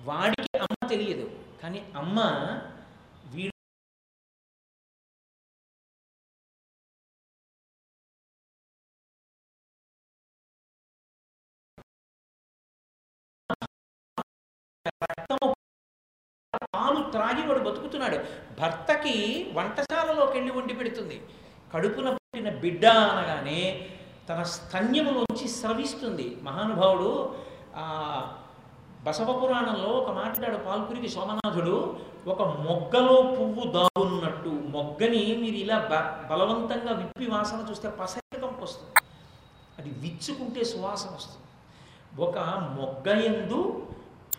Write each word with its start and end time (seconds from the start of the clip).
వాడికి 0.00 0.58
అమ్మ 0.58 0.88
తెలియదు. 0.88 1.26
కానీ 1.62 1.92
అమ్మ 1.96 2.20
వీడు 3.34 3.52
పాలు 16.74 17.10
త్రాగి 17.10 17.46
వాడు 17.46 17.60
బతుకుతున్నాడు. 17.60 18.16
భర్తకి 18.60 19.50
వంటశాలలోకి 19.54 20.32
వెళ్ళి 20.38 20.52
వండి 20.52 20.74
పెడుతుంది. 20.74 21.26
కడుపున 21.74 22.10
పుట్టిన 22.10 22.50
బిడ్డ 22.50 22.86
అనగానే 22.86 23.90
తన 24.28 24.42
స్తన్యములోంచి 24.42 25.48
స్రవిస్తుంది. 25.48 26.36
మహానుభావుడు 26.42 27.10
బసవ 29.04 29.32
పురాణంలో 29.32 29.88
ఒక 29.88 30.10
మాట్లాడాడు 30.10 30.56
పాల్పురికి 30.56 31.08
సోమనాథుడు 31.08 31.96
ఒక 32.26 32.42
మొగ్గలో 32.42 33.22
పువ్వు 33.22 33.72
దాగున్నట్టు 33.72 34.48
మొగ్గని 34.48 35.20
మీరు 35.36 35.56
ఇలా 35.56 35.78
బ 35.78 35.94
బలవంతంగా 36.30 36.92
విప్పి 36.92 37.26
వాసన 37.30 37.66
చూస్తే 37.70 37.88
పసరికంపు 37.88 38.62
వస్తుంది. 38.64 38.92
అది 39.78 39.90
విచ్చుకుంటే 39.90 40.64
సువాసన 40.64 41.10
వస్తుంది. 41.14 41.44
ఒక 42.22 42.38
మొగ్గ 42.78 43.20
ఎందు 43.20 43.86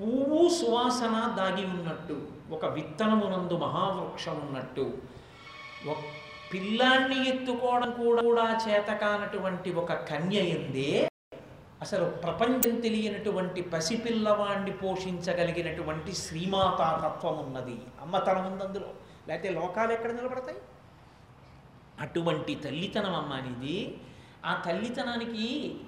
పువ్వు 0.01 0.49
సువాసన 0.49 1.35
దాగి 1.37 1.65
ఉన్నట్టు 1.65 2.21
ఒక 2.51 2.65
విత్తనమునందు 2.65 3.57
మహావృక్షం 3.57 4.37
ఉన్నట్టు 4.47 4.85
ఒక 5.89 5.97
పిల్లాన్ని 6.53 7.29
ఎత్తుకోవడం 7.29 7.91
కూడా 7.91 8.21
కూడా 8.21 8.59
చేత 8.67 8.89
కానటువంటి 8.93 9.73
ఒక 9.73 9.93
కన్య 9.93 10.37
ఎందే 10.37 11.08
అసలు 11.81 12.05
ప్రపంచం 12.05 12.79
తెలియనటువంటి 12.79 13.61
పసిపిల్లవాణ్ణి 13.61 14.71
పోషించగలిగినటువంటి 14.71 16.11
శ్రీమాతాతత్వం 16.15 17.37
ఉన్నది 17.45 17.77
అమ్మతనం 18.01 18.45
ఉంది 18.51 18.63
అందులో. 18.63 18.89
లేకపోతే 19.27 19.49
లోకాలు 19.53 19.91
ఎక్కడ 19.91 20.11
నిలబడతాయి? 20.11 20.59
అటువంటి 22.01 22.55
తల్లితనం 22.55 23.15
అమ్మ 23.15 23.33
అనేది 23.33 23.77
ఆ 24.45 24.53
తల్లితనానికి 24.65 25.45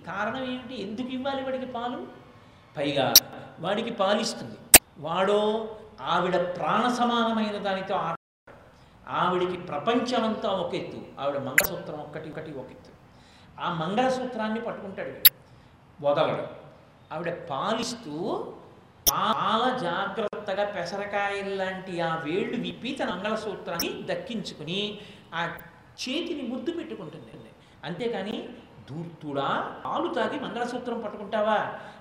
కారణం 0.07 0.43
ఏమిటి? 0.43 0.75
ఎందుకు 0.81 1.07
ఇవ్వాలి 1.07 1.43
వాడికి 1.43 1.65
పాలు? 1.65 1.99
పైగా 2.77 3.13
వాడికి 3.59 3.91
పాలిస్తుంది. 3.91 4.57
వాడో 4.99 5.39
ఆవిడ 6.01 6.37
ప్రాణ 6.57 6.83
సమానమైన 6.99 7.57
దానితో 7.57 7.95
ఆట 7.95 8.17
ఆవిడికి 9.07 9.57
ప్రపంచమంతా 9.57 10.49
ఒక 10.49 10.73
ఎత్తు 10.75 10.99
ఆవిడ 11.19 11.37
మంగళసూత్రం 11.37 11.99
ఒక్కటి 11.99 12.29
ఒకటి 12.29 12.51
ఒక 12.53 12.71
ఎత్తు 12.71 12.91
ఆ 13.61 13.69
మంగళసూత్రాన్ని 13.73 14.61
పట్టుకుంటాడు 14.61 15.09
వీడు. 15.09 15.30
వదలడు. 16.01 16.45
ఆవిడ 17.13 17.47
పాలిస్తూ 17.49 18.15
చాలా 19.11 19.77
జాగ్రత్తగా 19.77 20.65
పెసరకాయల్లాంటి 20.65 22.01
ఆ 22.01 22.15
వేళ్ళు 22.15 22.57
విప్పి 22.57 22.91
తన 22.91 23.09
మంగళసూత్రాన్ని 23.09 24.03
దక్కించుకుని 24.05 24.99
ఆ 25.33 25.45
చేతిని 26.01 26.41
ముద్దు 26.41 26.71
పెట్టుకుంటుంది. 26.71 27.49
అంతేకాని 27.83 28.49
దూర్తుడా 28.89 29.49
పాలు 29.85 30.13
తాగి 30.13 30.39
మంగళసూత్రం 30.39 31.01
పట్టుకుంటావా? 31.01 31.59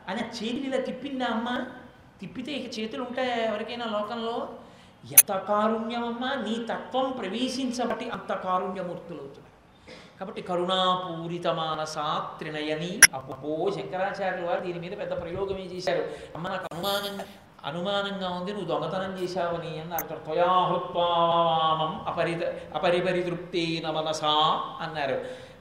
అని 0.08 0.20
ఆ 0.20 0.26
చేతిని 0.26 0.66
ఇలా 0.66 0.80
తిప్పిందా 0.80 1.26
అమ్మ? 1.26 1.48
తిప్పితే 2.20 2.52
ఇక 2.52 2.78
చేతులు 2.78 3.02
ఉంటాయా 3.02 3.36
ఎవరికైనా 3.36 3.86
లోకంలో? 3.86 4.36
ఎంత 5.12 5.32
కారుణ్యమమ్మా 5.32 6.34
నీ 6.34 6.66
తత్వం 6.70 7.12
ప్రవేశించబట్టి 7.12 8.10
అంత 8.10 8.32
కారుణ్యమూర్తులు 8.34 9.20
అవుతున్నాయి 9.20 9.49
కాబట్టి 10.20 10.42
కరుణాపూరిత 10.42 11.46
మానసా 11.46 12.34
త్రినయని 12.38 13.00
అపో 13.14 13.70
శంకరాచార్యులు 13.76 14.46
వారు 14.46 14.60
దీని 14.60 14.78
మీద 14.78 14.94
పెద్ద 14.98 15.12
ప్రయోగమే 15.22 15.64
చేశారు. 15.74 16.02
అమ్మ 16.36 16.48
నాకు 16.48 16.66
అనుమానంగా 16.72 17.24
అనుమానంగా 17.68 18.28
ఉంది 18.28 18.50
నువ్వు 18.52 18.68
దొంగతనం 18.68 19.12
చేశావని 19.22 19.80
అన్నారు 19.80 20.18
త్వయాహృత్వామం 20.26 21.92
అపరిత 22.10 22.42
అపరిపరితృప్తి 22.74 23.82
నమనసా 23.86 24.34
అన్నారు. 24.86 25.16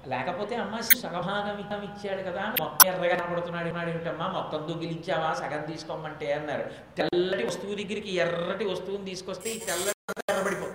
లేకపోతే 0.07 0.55
అమ్మ 0.55 0.79
సగభాగం 0.79 1.57
ఇచ్చాడు 1.89 2.21
కదా 2.29 2.43
మొత్తం 2.59 2.87
ఎర్రగా 2.87 3.15
కనబడుతున్నాడు. 3.15 3.69
ఉన్నాడు 3.69 3.89
ఏమిటమ్మా 3.89 4.27
మొత్తం 4.27 4.59
దొంగిలించావా 4.67 5.33
సగం 5.33 5.63
తీసుకోమంటే 5.71 6.33
అన్నారు. 6.33 6.65
తెల్లటి 6.99 7.45
వస్తువు 7.45 7.75
దగ్గరికి 7.81 8.15
ఎర్రటి 8.15 8.67
వస్తువుని 8.73 9.05
తీసుకొస్తే 9.05 9.49
ఈ 9.49 9.59
తెల్లటి 9.59 9.97
ఎర్రబడిపో 10.31 10.68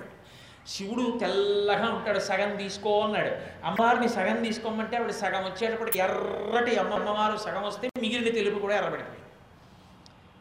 శివుడు 0.66 1.18
తెల్లగా 1.18 1.88
ఉంటాడు 1.94 2.18
సగం 2.18 2.56
తీసుకో 2.56 3.00
అన్నాడు. 3.00 3.32
అమ్మవారిని 3.66 4.08
సగం 4.08 4.42
తీసుకోమంటే 4.42 4.96
ఆవిడ 4.96 5.10
సగం 5.10 5.44
వచ్చేటప్పటికి 5.44 5.98
ఎర్రటి 5.98 6.76
అమ్మ 6.76 6.94
అమ్మవారు 6.94 7.36
సగం 7.36 7.62
వస్తే 7.62 7.88
మిగిలిన 8.00 8.34
తెలుపు 8.34 8.58
కూడా 8.58 8.76
ఎర్రబడిపోయింది 8.76 9.20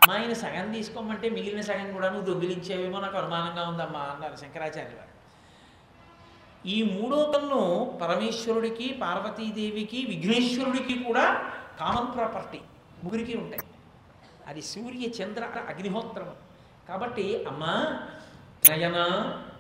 అమ్మాయిని 0.02 0.36
సగం 0.36 0.72
తీసుకోమంటే 0.72 1.30
మిగిలిన 1.30 1.62
సగం 1.62 1.94
కూడా 1.94 2.10
నువ్వు 2.10 2.34
దొంగిలించేవేమో 2.34 3.00
నాకు 3.00 3.18
అనుమానంగా 3.18 3.64
ఉందమ్మా 3.68 4.00
అన్నారు 4.00 4.36
శంకరాచార్య 4.36 4.96
వారు 4.96 5.12
ఈ 6.66 6.84
మూడో 6.84 7.18
కన్ను 7.26 7.62
పరమేశ్వరుడికి 8.02 9.00
పార్వతీదేవికి 9.02 10.06
విఘ్నేశ్వరుడికి 10.06 11.04
కూడా 11.04 11.26
కామన్ 11.80 12.16
ప్రాపర్టీ 12.16 12.60
ముగ్గురికి 13.04 13.38
ఉంటాయి. 13.38 13.64
అది 14.48 14.62
సూర్య 14.62 15.06
చంద్ర 15.08 15.44
అగ్నిహోత్రం 15.70 16.36
కాబట్టి 16.90 17.46
అమ్మ 17.46 17.64
నయన 18.64 18.98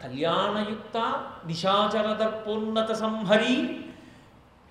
కళ్యాణయుక్త 0.04 0.98
నిశాచర 1.48 2.08
దర్పోన్నత 2.14 2.92
సంహరి 2.94 3.56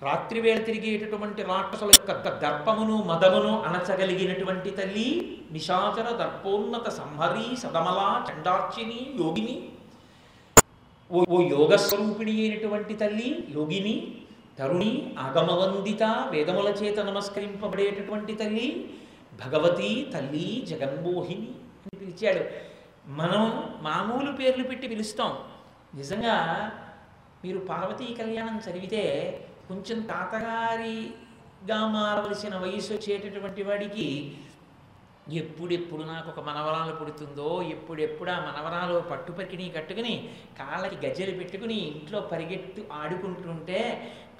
రాత్రివేళ 0.01 0.59
తిరిగేటటువంటి 0.59 1.41
రాక్షసుల 1.41 1.91
యొక్క 1.97 2.29
దర్పమును 2.41 2.95
మదమును 3.03 3.51
అణచగలిగినటువంటి 3.63 4.71
తల్లి 4.71 5.07
నిశాచర 5.51 6.07
దర్పోన్నత 6.17 6.87
సంహరి 6.89 7.45
సదమల 7.55 8.01
చండార్చిని 8.29 8.99
యోగిని 9.21 9.55
ఓ 11.09 11.39
యోగస్వరూపిణి 11.49 12.33
అయినటువంటి 12.41 12.93
తల్లి 12.93 13.29
యోగిని 13.55 13.95
తరుణి 14.59 14.91
ఆగమవందిత 15.17 16.03
వేదముల 16.33 16.69
చేత 16.81 16.99
నమస్కరింపబడేటటువంటి 16.99 18.33
తల్లి 18.33 18.67
భగవతి 19.39 19.91
తల్లి 20.13 20.47
జగన్మోహిని 20.69 21.49
అని 21.83 21.95
పిలిచాడు. 21.95 22.43
మనం 23.05 23.41
మామూలు 23.81 24.31
పేర్లు 24.31 24.63
పెట్టి 24.63 24.87
పిలుస్తాం. 24.87 25.37
నిజంగా 25.95 26.35
మీరు 27.45 27.59
పార్వతీ 27.59 28.13
కళ్యాణం 28.13 28.57
చదివితే 28.57 29.03
కొంచెం 29.67 30.01
తాతగారిగా 30.01 31.87
మారవలసిన 31.87 32.55
వయసు 32.55 32.93
వచ్చేటటువంటి 32.93 33.63
వాడికి 33.63 34.37
ఎప్పుడెప్పుడు 35.31 36.03
నాకు 36.03 36.29
ఒక 36.29 36.39
మనవరాలు 36.39 36.95
పుడుతుందో 36.95 37.61
ఎప్పుడెప్పుడు 37.63 38.31
ఆ 38.31 38.39
మనవరాలు 38.39 38.99
పట్టుపరికిని 38.99 39.69
కట్టుకుని 39.69 40.29
కాళ్ళకి 40.59 41.07
గజ్జలు 41.07 41.37
పెట్టుకుని 41.37 41.73
ఇంట్లో 41.73 42.19
పరిగెత్తు 42.21 42.81
ఆడుకుంటుంటే 42.91 43.79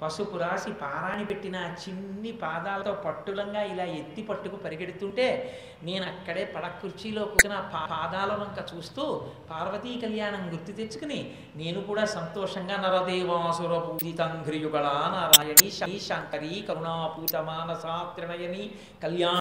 పసుపు 0.00 0.36
రాసి 0.40 0.70
పారాణి 0.80 1.24
పెట్టిన 1.28 1.56
చిన్ని 1.80 2.32
పాదాలతో 2.40 2.92
పట్టులంగా 3.04 3.62
ఇలా 3.70 3.86
ఎత్తి 3.98 4.22
పట్టుకు 4.28 4.56
పరిగెడుతుంటే 4.62 5.26
నేను 5.82 6.04
అక్కడే 6.10 6.44
పడ 6.50 6.66
కుర్చీలో 6.78 7.22
కూర్చున్న 7.30 7.58
పా- 7.72 7.86
పాదాల 7.92 8.32
వంక 8.40 8.58
చూస్తూ 8.70 9.04
పార్వతీ 9.50 9.92
కళ్యాణం 10.02 10.42
గుర్తు 10.52 10.74
తెచ్చుకుని 10.78 11.20
నేను 11.56 11.80
కూడా 11.88 12.04
సంతోషంగా 12.14 12.76
నరదేవాసుర 12.84 13.72
పూజితంఘ్రియుగళ 13.86 14.86
నారాయణి 15.14 15.70
శీ 15.78 15.92
శంకరి 16.04 16.54
కరుణాపూత 16.68 17.36
మానసా 17.46 17.96
త్రినయని 18.14 18.66
కళ్యాణ 19.02 19.38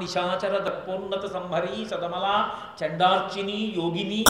నిశాచర 0.00 0.54
దర్పోన్నత 0.64 1.24
సంహరి 1.32 1.76
సదమల 1.88 2.26
చండార్చిని 2.80 3.58
యోగిని 3.76 4.20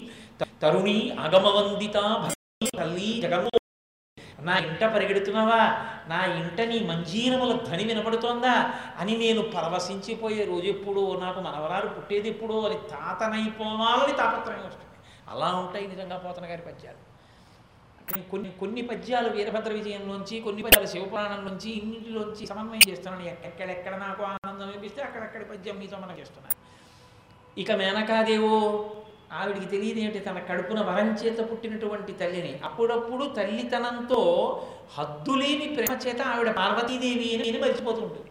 తరుణి 0.63 0.97
అగమవందిత 1.25 1.97
భక్తి 2.23 2.69
తల్లి 2.77 3.11
జగన్మో 3.23 3.51
నా 4.43 4.57
ఇంట 4.57 4.85
పరిగెడుతున్నావా? 4.85 5.87
నా 6.09 6.25
ఇంట 6.25 6.61
నీ 6.61 6.87
మంజీరముల 6.87 7.53
ధ్వని 7.57 7.85
వినపడుతోందా? 7.85 8.75
అని 8.99 9.17
నేను 9.17 9.43
పరవశించిపోయే 9.43 10.45
రోజు 10.45 10.67
ఎప్పుడు 10.67 11.21
నాకు 11.21 11.41
మనవరాలు 11.41 11.89
పుట్టేది 11.89 12.29
ఎప్పుడు 12.29 12.67
అని 12.67 12.75
తాతనైపోవాలని 12.75 14.17
తాపత్రయం 14.17 14.67
వస్తుంది. 14.67 14.87
అలా 15.31 15.55
ఉంటాయి 15.55 15.87
నిజంగా 15.87 16.17
పోతన 16.17 16.47
గారి 16.47 16.63
పద్యాలు. 16.63 17.13
కొన్ని- 18.31 18.61
కొన్ని 18.61 18.83
పద్యాలు 18.83 19.29
వీరభద్ర 19.29 19.73
విజయంలోంచి 19.73 20.41
కొన్ని 20.41 20.63
పద్యాలు 20.63 20.87
శివపురాణం 20.87 21.45
నుంచి 21.45 21.71
ఇన్నింటిలోంచి 21.71 22.47
సమన్వయం 22.47 22.91
చేస్తున్నాను. 22.91 23.27
ఎక్కడెక్కడ 23.27 23.97
నాకు 23.97 24.23
ఆనందం 24.23 24.67
అనిపిస్తే 24.67 25.03
అక్కడక్కడ 25.03 25.43
పద్యం 25.43 25.77
మీతో 25.77 25.97
మనం 25.97 26.19
చేస్తున్నాను. 26.19 26.63
ఇక 27.61 27.73
మేనకాదేవో 27.73 28.91
ఆవిడికి 29.33 29.67
తెలియదు 29.67 30.01
ఏంటి 30.01 30.21
తన 30.21 30.39
కడుపున 30.49 30.81
వరం 30.81 31.09
చేత 31.21 31.39
పుట్టినటువంటి 31.51 32.13
తల్లిని. 32.13 32.53
అప్పుడప్పుడు 32.65 33.25
తల్లితనంతో 33.37 34.21
హద్దులేని 34.97 35.67
ప్రేమ 35.77 35.95
చేత 36.05 36.21
ఆవిడ 36.33 36.51
పార్వతీదేవి 36.53 37.29
అని 37.37 37.59
మర్చిపోతుంటుంది 37.59 38.29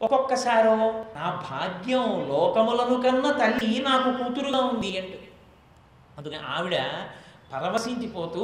ఒక్కొక్కసారో 0.00 0.76
నా 1.16 1.26
భాగ్యం 1.48 2.06
లోకములను 2.28 2.96
కన్నా 3.02 3.30
తల్లి 3.32 3.72
నాకు 3.80 4.10
కూతురుగా 4.12 4.60
ఉంది 4.64 4.90
అంటుంది 4.98 5.28
అందుకని 6.18 6.44
ఆవిడ 6.54 6.76
పరవశించిపోతూ 7.52 8.42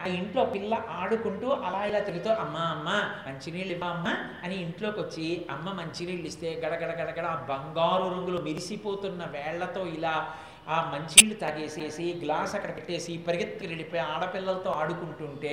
ఆ 0.00 0.06
ఇంట్లో 0.18 0.42
పిల్ల 0.46 0.74
ఆడుకుంటూ 0.96 1.48
అలా 1.66 1.80
ఇలా 1.84 2.00
తిరుగుతూ 2.00 2.30
అమ్మ 2.42 2.56
అమ్మ 2.74 2.88
మంచినీళ్ళు 3.26 3.72
ఇవ్వ 3.72 3.86
అమ్మ 3.86 4.08
అని 4.44 4.56
ఇంట్లోకి 4.56 5.00
వచ్చి 5.00 5.26
అమ్మ 5.50 5.68
మంచినీళ్ళు 5.72 6.26
ఇస్తే 6.26 6.50
గడగడ 6.64 6.92
గడగడ 7.00 7.26
ఆ 7.26 7.38
బంగారు 7.48 8.04
రంగులు 8.08 8.40
మెరిసిపోతున్న 8.42 9.24
వేళ్ళతో 9.32 9.82
ఇలా 9.96 10.14
ఆ 10.68 10.90
మంచినీళ్ళు 10.92 11.34
తాగేసేసి 11.34 12.20
గ్లాస్ 12.24 12.54
అక్కడ 12.54 12.76
పెట్టేసి 12.76 13.18
పరిగెత్తుకు 13.18 13.68
వెళ్ళిపోయి 13.68 14.02
ఆడపిల్లలతో 14.02 14.70
ఆడుకుంటుంటే 14.70 15.52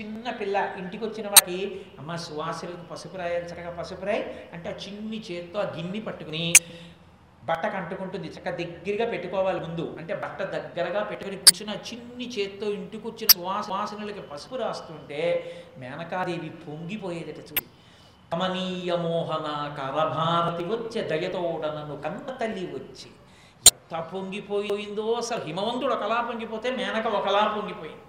చిన్న 0.00 0.30
పిల్ల 0.30 0.74
ఇంటికి 0.78 1.04
వచ్చిన 1.04 1.26
వారికి 1.26 1.86
అమ్మ 1.98 2.16
సువాసనకు 2.16 2.86
పసుపు 2.90 3.16
రాయాలి 3.16 3.44
చక్కగా 3.44 3.70
పసుపు 3.70 4.06
రాయి 4.06 4.22
అంటే 4.52 4.68
ఆ 4.70 4.72
చిన్ని 4.72 5.24
చేత్తో 5.30 5.60
ఆ 5.60 5.72
గిన్నె 5.76 6.00
పట్టుకుని 6.00 6.54
బట్టకు 7.44 7.76
అంటుకుంటుంది. 7.76 8.28
చక్క 8.28 8.50
దగ్గరగా 8.50 9.10
పెట్టుకోవాలి 9.10 9.60
ముందు. 9.60 9.96
అంటే 9.98 10.14
బట్ట 10.14 10.42
దగ్గరగా 10.42 11.02
పెట్టుకుని 11.02 11.36
కూర్చున్న 11.36 11.74
చిన్ని 11.88 12.28
చేత్తో 12.28 12.66
ఇంటికి 12.70 13.06
వచ్చిన 13.06 13.28
సువాస 13.28 13.66
సువాసనలకి 13.66 14.20
పసుపు 14.20 14.56
రాస్తుంటే 14.56 15.20
మేనకాదేవి 15.78 16.50
పొంగిపోయేదట 16.50 17.38
చూడు. 17.38 17.64
కమనీయ 18.32 18.96
మోహన 18.96 19.74
కరభారతి 19.78 20.64
వచ్చే 20.64 21.02
దయతోడనను 21.08 22.02
కన్న 22.02 22.30
తల్లి 22.32 22.66
వచ్చి 22.66 23.08
ఎంత 23.90 24.00
పొంగిపోయిందో 24.08 25.04
అసలు 25.18 25.40
హిమవంతుడు 25.44 25.92
ఒకలా 25.94 26.16
పొంగిపోతే 26.20 26.68
మేనక 26.70 27.06
ఒకలా 27.18 27.42
పొంగిపోయింది. 27.54 28.02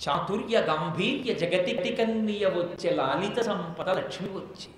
చాతుర్య 0.00 0.56
గంభీర్య 0.68 1.32
జగతి 1.42 1.72
కన్నీయ 1.98 2.44
వచ్చే 2.54 2.90
లాలిత 2.96 3.38
సంపద 3.48 3.88
లక్ష్మి 3.98 4.30
వచ్చి 4.36 4.68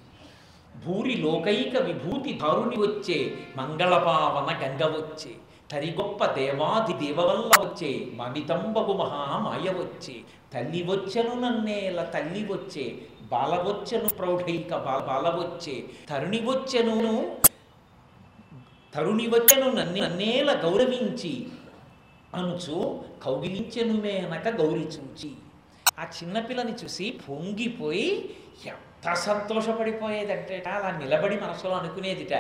భూరి 0.83 1.15
లోకైక 1.23 1.75
విభూతి 1.87 2.33
ధారుని 2.43 2.79
వచ్చే 2.83 3.19
మంగళపావన 3.59 4.51
గంగ 4.63 4.83
వచ్చే 4.97 5.33
తరిగొప్ప 5.71 6.27
దేవాది 6.37 6.97
దేవవల్ల 7.01 7.53
వచ్చే 7.63 7.91
మమితంబగు 8.19 8.95
మహామాయ 9.01 9.67
వచ్చే 9.81 10.17
తల్లి 10.55 10.83
వచ్చెను 10.91 11.35
నన్నేల 11.43 12.03
తల్లి 12.15 12.45
వచ్చే 12.51 12.87
బాలవచ్చెను 13.33 14.11
ప్రౌఢైక 14.19 14.73
బాల 15.07 15.29
వచ్చే 15.39 15.77
తరుణి 16.11 16.43
వచ్చెను 16.47 16.97
తరుణి 18.95 19.27
వచ్చెను 19.27 19.73
నన్ను 19.73 20.03
నన్నేల 20.03 20.53
గౌరవించి 20.53 21.49
అనుచు 22.35 23.05
కౌగిలించెను 23.25 24.01
మేనక 24.01 24.49
గౌరి 24.49 24.81
చూచి 24.81 25.33
ఆ 25.99 26.05
చిన్నపిల్లని 26.05 26.73
చూసి 26.73 27.21
పొంగిపోయి 27.29 28.37
ఎంత 28.67 29.13
సంతోషపడిపోయేదంటే 29.13 30.65
అలా 30.67 30.99
నిలబడి 30.99 31.41
మనసులో 31.41 31.73
అనుకునేదిట. 31.73 32.35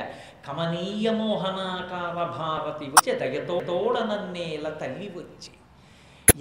కమనీయ 0.48 1.10
మోహనాకార 1.10 2.24
భారతి 2.24 2.84
వచ్చే 2.84 3.18
దయతోడ 3.18 3.98
నన్నేల 3.98 4.68
తల్లి 4.68 5.08
వచ్చి. 5.08 5.50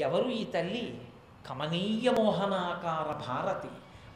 ఎవరు 0.02 0.30
ఈ 0.30 0.44
తల్లి? 0.44 1.02
కమనీయ 1.50 2.10
మోహనాకార 2.10 3.28
భారతి. 3.28 3.68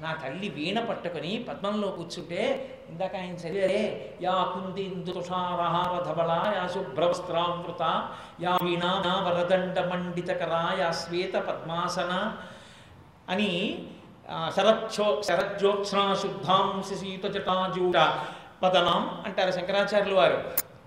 నా 0.01 0.11
తల్లి 0.21 0.47
వీణ 0.49 0.79
పట్టుకుని 0.81 1.31
పద్మంలో 1.47 1.87
కూర్చుంటే 1.89 2.41
ఇందాక 2.89 3.13
ఆయన 3.15 3.35
చదివారే 3.41 3.81
యా 4.23 4.35
కుందిందు 4.51 5.11
తుషారహార 5.11 5.93
ధవళ 6.07 6.31
యా 6.55 6.63
శుభ్రవస్త్రామృత 6.67 7.83
యా 8.41 8.53
వీణా 8.63 8.91
వరదండ 9.27 9.79
మండితకరా 9.91 10.63
యా 10.79 10.89
శ్వేత 11.01 11.35
పద్మాసన 11.47 12.13
అని 13.29 13.51
శరచ్చో 14.55 15.05
శరజ్యోత్స్నా 15.27 16.03
శుద్ధాం 16.15 16.67
శిశీతజటాజూట 16.89 17.97
పదనాం 18.63 19.03
అంటారు 19.25 19.51
శంకరాచార్యులు 19.51 20.15
వారు. 20.15 20.37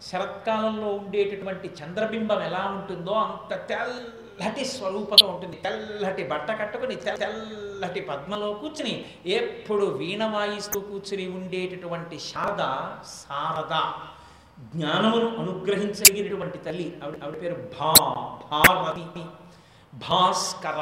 శరత్కాలంలో 0.02 0.88
ఉండేటటువంటి 0.98 1.68
చంద్రబింబం 1.78 2.40
ఎలా 2.42 2.62
ఉంటుందో 2.74 3.14
అంత 3.24 3.52
తెల్ల 3.68 3.94
తెల్లటి 4.38 4.64
స్వరూపంతో 4.64 5.26
ఉంటుంది. 5.26 5.56
తెల్లటి 5.56 6.24
బట్ట 6.28 6.50
కట్టుకుని 6.60 6.96
తెల్లటి 6.96 8.00
పద్మలో 8.00 8.52
కూర్చుని 8.52 9.04
ఎప్పుడు 9.26 9.84
వీణ 9.84 10.24
వాయిస్తూ 10.24 10.80
కూర్చుని 10.80 11.26
ఉండేటటువంటి 11.28 12.18
శారద 12.18 12.64
శారద. 13.06 13.74
జ్ఞానమును 14.74 15.28
అనుగ్రహించగలిగినటువంటి 15.38 16.58
తల్లి 16.58 16.96
ఆవిడ 17.04 17.22
ఆవిడ 17.24 17.42
పేరు 17.42 17.54
భా 17.54 17.92
భారతి 18.50 19.22
భాస్కర. 19.94 20.78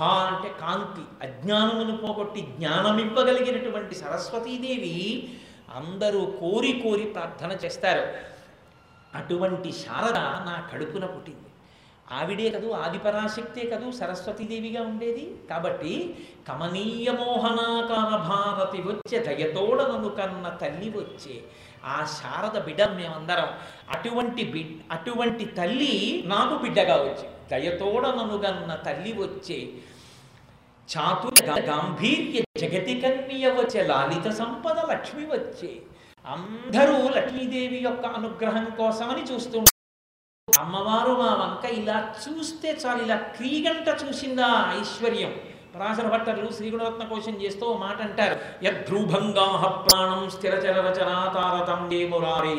భా 0.00 0.06
అంటే 0.06 0.50
కాంతి 0.60 1.26
అజ్ఞానమును 1.26 1.96
పోగొట్టి 1.96 2.40
జ్ఞానమివ్వగలిగినటువంటి 2.40 3.94
సరస్వతీదేవి 3.94 4.96
అందరూ 5.74 6.20
కోరి 6.40 6.72
కోరి 6.84 7.04
ప్రార్థన 7.04 7.52
చేస్తారు. 7.64 8.04
అటువంటి 9.14 9.72
శారద 9.72 10.18
నా 10.18 10.68
కడుపున 10.72 11.06
పుట్టింది. 11.06 11.43
ఆవిడే 12.08 12.50
కదూ 12.50 12.72
ఆదిపరాశక్తే 12.72 13.62
కదూ 13.64 13.90
సరస్వతీదేవిగా 13.90 14.82
ఉండేది. 14.82 15.36
కాబట్టి 15.48 16.16
కమనీయ 16.48 17.10
మోహనాకార 17.10 18.10
భారతి 18.28 18.82
వచ్చే 18.82 19.18
దయతోడనను 19.18 20.08
కన్న 20.08 20.48
తల్లి 20.48 20.90
వచ్చే 20.90 21.44
ఆ 21.84 22.04
శారద 22.04 22.58
బిడ్డ 22.58 22.82
మేమందరం 22.82 23.48
అటువంటి 23.90 24.44
బిడ్ 24.44 24.92
అటువంటి 24.92 25.44
తల్లి 25.44 26.22
నాకు 26.26 26.54
బిడ్డగా 26.54 26.96
వచ్చి 26.96 27.26
దయతోడనను 27.50 28.38
గన్న 28.38 28.74
తల్లి 28.74 29.12
వచ్చే 29.12 29.72
చాతుర్య 30.88 31.60
గాంభీర్య 31.68 32.40
జగతి 32.58 33.00
కన్య 33.00 33.50
వచ్చే 33.50 33.82
లాలిత 33.82 34.28
సంపద 34.30 34.78
లక్ష్మి 34.90 35.24
వచ్చే 35.24 35.82
అందరూ 36.24 37.10
లక్ష్మీదేవి 37.10 37.76
యొక్క 37.76 38.06
అనుగ్రహం 38.06 38.64
కోసమని 38.76 39.32
చూస్తూ 39.32 39.58
అమ్మవారు 40.64 41.12
మా 41.20 41.30
వంక 41.40 41.64
ఇలా 41.78 41.96
చూస్తే 42.22 42.70
చాలు 42.82 43.00
ఇలా 43.04 43.16
క్రీగంట 43.36 43.88
చూసిందా 44.02 44.48
ఐశ్వర్యం. 44.80 45.32
పరాశర 45.74 46.06
భట్టర్లు 46.08 46.48
శ్రీగుణరత్న 46.52 47.04
కోశం 47.04 47.34
చేస్తూ 47.42 47.66
మాట 47.82 47.98
అంటారు. 48.06 48.36
యద్రూభంగా 48.64 49.46
ప్రాణం 49.86 50.22
స్థిరచర 50.34 50.76
రచనాతారతం 50.86 51.80
దే 51.88 52.00
మురారే 52.12 52.54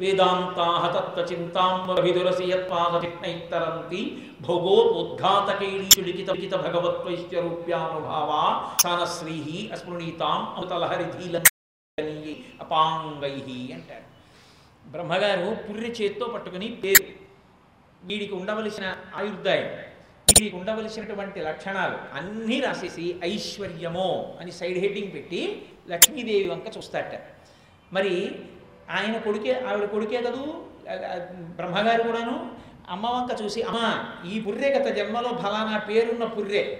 వేదాంతాహ 0.00 0.82
తత్వ 0.96 1.24
చింతాంబరవిదురసి 1.30 2.46
యత్పాద 2.52 2.92
చిట్నైత్తరంతి 3.04 4.02
భోగోపోద్ఘాతకైలీచులికిత 4.46 6.30
లిఖిత 6.30 6.54
భగవత్వైశ్వర్యూప్యానుభావా 6.66 8.44
సానశ్రీ 8.82 9.38
అస్మృణీతాం 9.72 10.38
అమృతలహరి 10.56 11.08
అపాంగై 12.62 13.36
అంటారు. 13.76 14.06
బ్రహ్మగారు 14.86 15.56
పుర్రె 15.64 15.88
చేత్తో 15.88 16.26
పట్టుకుని 16.26 16.68
పేరు. 16.68 17.22
వీడికి 18.04 18.34
ఉండవలసిన 18.34 18.96
ఆయుర్దాయం 19.14 19.64
వీడికి 20.32 20.56
ఉండవలసినటువంటి 20.56 21.40
లక్షణాలు 21.40 21.98
అన్నీ 22.16 22.60
రాసేసి 22.60 23.16
ఐశ్వర్యమో 23.24 24.36
అని 24.40 24.52
సైడ్ 24.52 24.78
హెడ్డింగ్ 24.78 25.12
పెట్టి 25.12 25.62
లక్ష్మీదేవి 25.90 26.48
వంక 26.48 26.76
చూస్తాట 26.76 27.20
మరి 27.92 28.34
ఆయన 28.90 29.18
కొడుకే 29.18 29.60
ఆవిడ 29.60 29.88
కొడుకే 29.88 30.22
కదూ? 30.22 30.44
బ్రహ్మగారు 31.38 32.02
కూడాను 32.02 32.50
అమ్మ 32.88 33.06
వంక 33.06 33.42
చూసి 33.42 33.62
అమ్మా 33.62 34.12
ఈ 34.28 34.40
పుర్రే 34.40 34.68
గత 34.68 34.94
జన్మలో 34.96 35.28
ఫలానా 35.28 35.78
పేరున్న 35.78 36.24
పుర్రె. 36.24 36.76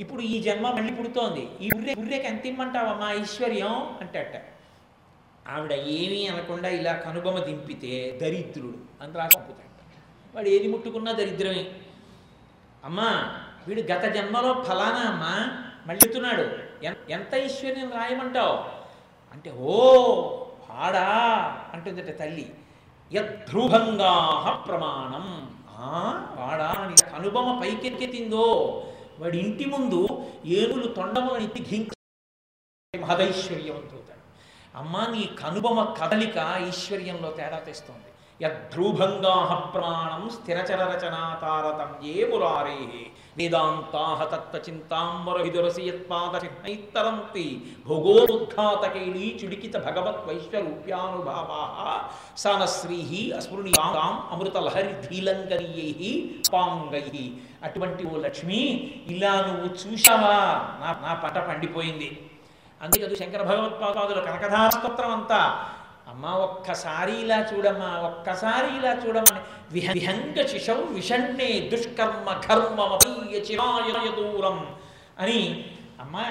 ఇప్పుడు 0.00 0.22
ఈ 0.22 0.42
జన్మ 0.42 0.70
మళ్ళీ 0.70 0.92
పుడుతోంది. 0.92 1.48
ఈ 1.60 1.68
పుర్రే 1.68 1.94
పుర్రేకి 1.94 2.26
ఎంత 2.26 2.46
ఇమ్మంటావమ్మా? 2.46 3.12
ఐశ్వర్యం 3.12 3.72
అంటట. 4.00 4.51
ఆవిడ 5.48 5.72
ఏమీ 5.72 6.26
అనకుండా 6.26 6.68
ఇలా 6.68 6.92
కనుబొమ్మ 6.92 7.38
దింపితే 7.38 8.18
దరిద్రుడు. 8.22 9.04
అని 9.04 9.12
రాసి 9.12 9.36
పంపుతాడు 9.36 9.72
వాడు 10.36 10.48
ఏది 10.48 10.68
ముట్టుకున్నా 10.68 11.12
దరిద్రమే. 11.12 11.72
అమ్మా 12.84 13.38
వీడు 13.68 13.92
గత 13.92 14.14
జన్మలో 14.14 14.62
ఫలానా 14.62 15.00
అమ్మా? 15.00 15.62
మళ్ళీతున్నాడు 15.86 16.72
ఎంత 17.10 17.34
ఈశ్వర్యం 17.34 17.90
రాయమంటావు? 17.90 18.56
అంటే 19.32 19.50
ఓ 19.50 19.96
పాడా 20.70 21.06
అంటుందట 21.72 22.18
తల్లి. 22.18 22.54
యద్ధ్రుభంగా 23.12 24.50
ప్రమాణం. 24.68 25.54
ఆ, 25.70 26.26
వాడా 26.38 26.66
అని 26.66 27.10
కనుబొమ 27.10 27.60
పైకెత్తిందో 27.60 28.42
వాడి 29.18 29.38
ఇంటి 29.38 29.64
ముందు 29.64 30.08
ఏనుగులు 30.44 30.86
తొండములను 30.86 31.44
ఎత్తి 31.44 31.64
ఘింక 31.70 31.88
మహదైశ్వర్యవంతుతాడు 33.00 34.11
అమ్మా 34.76 35.06
నీ 35.06 35.30
కనుబొమ 35.42 35.82
కదలిక 35.84 36.36
ఈశ్వర్యంలో 36.68 37.30
తేడా 37.30 37.58
తెస్తుంది. 37.58 38.08
యద్రూభంగా 38.42 39.54
ప్రాణం 39.74 40.30
స్థిరచర 40.30 40.80
ఏ 42.04 42.26
మురారే. 42.30 43.06
నిదాంతాహ 43.36 44.24
తత్వ 44.24 44.60
చింతాంబర 44.68 45.42
విదురసి 45.42 45.82
యత్పాద 45.82 46.44
చిహ్నైత్తరంతి 46.44 47.74
భోగోద్ఘాతకైలీ 47.86 49.40
చుడికిత 49.44 49.76
భగవత్ 49.76 50.28
వైశ్వరూప్యానుభావా 50.28 52.00
సానశ్రీహి 52.36 53.32
అస్మృణీయాం 53.32 54.22
అమృతలహరి 54.30 54.92
ధీలంకరీయై 55.08 56.34
పాంగై. 56.52 57.32
అటువంటి 57.62 58.04
ఓ 58.06 58.16
లక్ష్మి 58.16 58.60
ఇలా 59.06 59.34
నువ్వు 59.40 59.68
చూశావా? 59.74 60.36
నా 60.80 61.08
నా 61.08 61.14
పట 61.14 61.38
పండిపోయింది. 61.38 62.30
అందుకే 62.82 63.04
అది 63.04 63.16
శంకర 63.16 63.42
భగవత్పాదుల 63.42 64.20
కనకధార 64.20 64.70
అంతా 65.12 65.68
అమ్మ 66.08 66.26
ఒక్కసారి 66.26 67.12
ఇలా 67.20 67.40
చూడమ్మా 67.40 67.98
ఒక్కసారి 67.98 68.76
ఇలా 68.76 68.92
చూడమ్మా 68.92 69.40
విహంగ 69.72 70.46
శిశౌ 70.46 70.74
విషణ్ణే 70.74 71.70
దుష్కర్మ 71.72 72.32
కర్మ 72.32 72.98
చిరాయ 73.50 74.08
దూరం 74.16 74.76
అని. 75.18 75.70
అమ్మ 76.00 76.22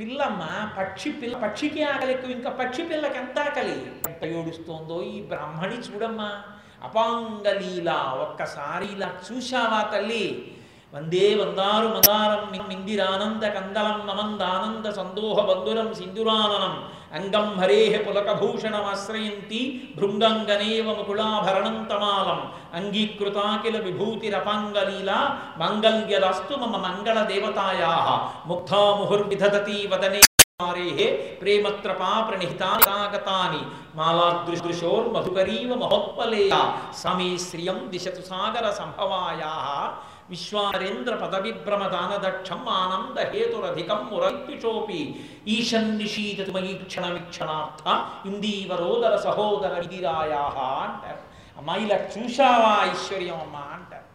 పిల్లమ్మ 0.00 0.72
పక్షి 0.78 1.10
పిల్ల 1.10 1.36
పక్షికి 1.36 1.82
ఆకలి 1.82 2.12
ఎక్కువ 2.12 2.30
ఇంకా 2.30 2.50
పక్షి 2.50 2.82
పిల్లకి 2.82 3.18
ఎంత 3.18 3.38
ఆకలి? 3.38 3.92
ఎంత 4.08 4.24
ఏడుస్తోందో 4.24 5.02
ఈ 5.02 5.22
బ్రాహ్మణి 5.22 5.74
చూడమ్మా. 5.74 6.42
అపాంగలీలా 6.82 8.12
ఒక్కసారి 8.12 8.86
ఇలా 8.86 9.12
చూశావా 9.32 9.82
తల్లి? 9.82 10.56
వందే 10.92 11.24
వందారు 11.34 11.88
మదారం 11.88 12.44
మిందిరానంద 12.68 13.44
కందలం 13.46 13.98
నమందానంద 14.06 14.86
సందోహ 14.92 15.38
బంధురం 15.42 15.88
సింధురాననం 15.94 16.74
అంగం 17.12 17.48
హరేహ 17.58 17.94
పులకభూషణమాశ్రయంతి 18.06 19.60
భృంగంగనేవ 19.96 20.86
ముకుళాభరణం 20.94 21.76
తమాలం 21.90 22.40
అంగీకృతాకిల 22.74 23.76
విభూతిరపాంగలీల 23.78 25.10
మంగళ్యదస్తు 25.58 26.56
మమ 26.56 26.76
మంగళదేవతాయా 26.78 27.92
దేవతాయా 28.46 29.90
వదనే 29.90 30.22
మారేహే 30.60 31.08
ప్రేమత్రపా 31.40 32.08
ప్రణిహితాగతాని 32.20 33.60
మాలాదృశోర్మధుకరీవ 33.96 35.74
మహోత్పలేయ 35.74 36.54
సమీ 37.02 37.28
శ్రియం 37.44 37.78
దిశతు 37.90 38.22
సాగర 38.22 38.66
సంభవాయా 38.70 39.52
విశ్వారేంద్ర 40.30 41.12
పదవిభ్రమదానదక్షం 41.22 42.60
ఆనంద 42.80 43.18
హేతురధికం 43.32 44.00
మురత్యుచోపి 44.10 45.00
ఈశన్నిషీదతు 45.56 46.52
మయీక్షణమిక్షణార్థ 46.56 47.84
ఇందీవరోదర 48.30 49.14
సహోదర 49.26 49.72
విధిరాయా 49.84 50.42
అంటారు. 50.84 51.22
అమ్మా 51.58 51.74
ఇలా 51.84 51.98
చూశావా 52.14 52.72
ఐశ్వర్యం 52.90 53.38
అమ్మా 53.44 53.62
అంటారు. 53.76 54.06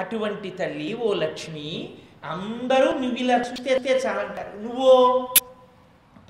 అటువంటి 0.00 0.50
తల్లి 0.60 0.88
ఓ 0.94 1.10
లక్ష్మి 1.24 1.68
అందరూ 2.32 2.88
నువ్వు 3.02 3.18
ఇలా 3.24 3.36
చూస్తే 3.48 4.00
చాలంటారు. 4.06 4.52
నువ్వు 4.64 4.90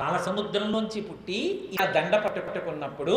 పాల 0.01 0.17
సముద్రంలోంచి 0.27 1.01
పుట్టి 1.09 1.39
ఇలా 1.75 1.87
దండ 1.97 2.15
పట్టుకున్నప్పుడు 2.25 3.17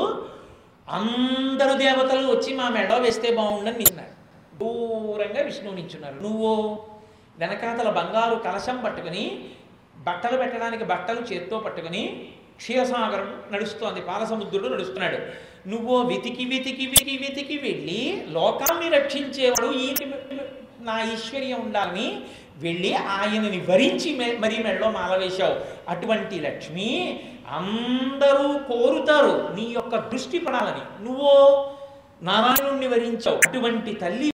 అందరు 0.98 1.74
దేవతలు 1.84 2.24
వచ్చి 2.34 2.52
మా 2.60 2.68
మెడ 2.78 2.94
వేస్తే 3.06 3.30
బాగుండని 3.40 3.80
నిన్నారు. 3.84 4.09
దూరంగా 4.62 5.42
విష్ణువు 5.42 5.76
నించున్నారు 5.76 6.14
నువ్వు 6.14 6.80
వెనకాతల 7.38 7.90
బంగారు 7.90 8.36
కలశం 8.36 8.82
పట్టుకుని 8.86 9.50
బట్టలు 9.98 10.38
పెట్టడానికి 10.38 10.84
బట్టలు 10.84 11.20
చేత్తో 11.20 11.60
పట్టుకుని 11.60 12.28
క్షీరసాగరం 12.58 13.42
నడుస్తోంది 13.52 14.02
పాలసముద్రుడు 14.02 14.68
నడుస్తున్నాడు. 14.68 15.18
నువ్వు 15.70 16.02
వెతికి 16.02 16.46
వెతికి 16.46 16.86
వెతికి 16.86 17.18
వెతికి 17.18 17.58
వెళ్ళి 17.58 18.26
లోకాన్ని 18.30 18.90
రక్షించేవాడు 18.90 19.72
ఈ 19.72 19.96
నా 20.80 21.02
ఐశ్వర్యం 21.14 21.62
ఉండాలని 21.62 22.20
వెళ్ళి 22.58 22.94
ఆయనని 22.96 23.66
వరించి 23.70 24.16
మె- 24.16 24.40
మరీ 24.40 24.64
మెడలో 24.64 24.92
మాల 24.92 25.18
వేశావు. 25.18 25.56
అటువంటి 25.90 26.40
లక్ష్మి 26.40 27.20
అందరూ 27.50 28.60
కోరుతారు 28.60 29.56
నీ 29.56 29.62
యొక్క 29.62 29.98
దృష్టి 29.98 30.40
పడాలని. 30.40 31.04
నువ్వు 31.04 31.66
నారాయణుణ్ణి 32.26 32.88
వరించావు. 32.88 33.38
అటువంటి 33.48 33.94
తల్లి 33.94 34.32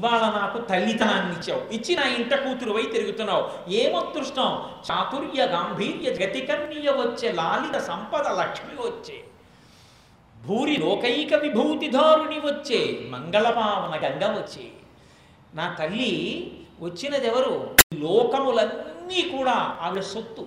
ఇవాళ 0.00 0.20
నాకు 0.20 0.58
తల్లితనాన్ని 0.58 1.34
ఇచ్చావు. 1.34 1.74
ఇచ్చి 1.74 1.96
నా 1.96 2.02
ఇంట 2.02 2.34
కూతురువై 2.34 2.82
తిరుగుతున్నావు. 2.82 3.70
ఏమదృష్టం 3.70 4.62
చాతుర్య 4.90 5.46
గాంభీర్య 5.46 6.10
గతికర్ణీయ 6.10 6.90
వచ్చే 6.90 7.32
లాలిత 7.32 7.80
సంపద 7.80 8.26
లక్ష్మి 8.28 8.80
వచ్చే. 8.80 9.24
భూరి 10.46 10.76
లోకైక 10.76 11.34
విభూతిధారుని 11.34 12.38
వచ్చే 12.38 13.00
మంగళపావన 13.10 14.00
గంగ 14.04 14.36
వచ్చే. 14.36 14.70
నా 15.54 15.76
తల్లి 15.78 16.52
వచ్చినదెవరు? 16.80 17.76
లోకములన్నీ 17.94 19.22
కూడా 19.22 19.78
ఆవిడ 19.80 20.02
సొత్తు 20.02 20.46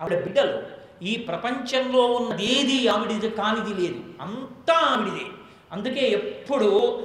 ఆవిడ 0.00 0.22
బిడ్డలు. 0.22 0.62
ఈ 1.04 1.16
ప్రపంచంలో 1.16 2.06
ఉన్నదేది 2.06 2.88
ఆవిడిది 2.88 3.30
కానిది 3.30 3.82
లేదు. 3.82 4.00
అంతా 4.20 4.74
ఆవిడిదే. 4.74 5.26
అందుకే 5.72 6.10
ఎప్పుడు 6.10 7.02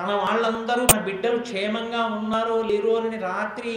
తన 0.00 0.12
వాళ్ళందరూ 0.20 0.82
నా 0.86 0.98
బిడ్డలు 1.06 1.38
క్షేమంగా 1.46 2.02
ఉన్నారో 2.14 2.54
లేరో 2.68 2.92
అని 2.98 3.18
రాత్రి 3.24 3.72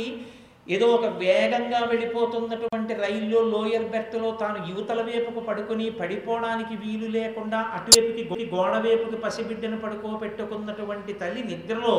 ఏదో 0.67 0.85
ఒక 0.89 1.07
వేగంగా 1.17 1.79
వెళ్ళిపోతున్నటువంటి 1.89 2.93
రైల్లో 2.95 3.39
లోయర్ 3.49 3.87
బెర్త్లో 3.89 4.29
తాను 4.41 4.59
యువతల 4.69 5.01
వైపుకు 5.01 5.41
పడుకుని 5.47 5.87
పడిపోవడానికి 5.97 6.75
వీలు 6.83 7.07
లేకుండా 7.15 7.59
అటువైపుకి 7.73 8.45
గోడ 8.53 8.73
వైపుకి 8.85 9.17
పసిబిడ్డను 9.17 9.79
పడుకోబెట్టుకున్నటువంటి 9.79 11.15
తల్లి 11.15 11.43
నిద్రలో 11.43 11.95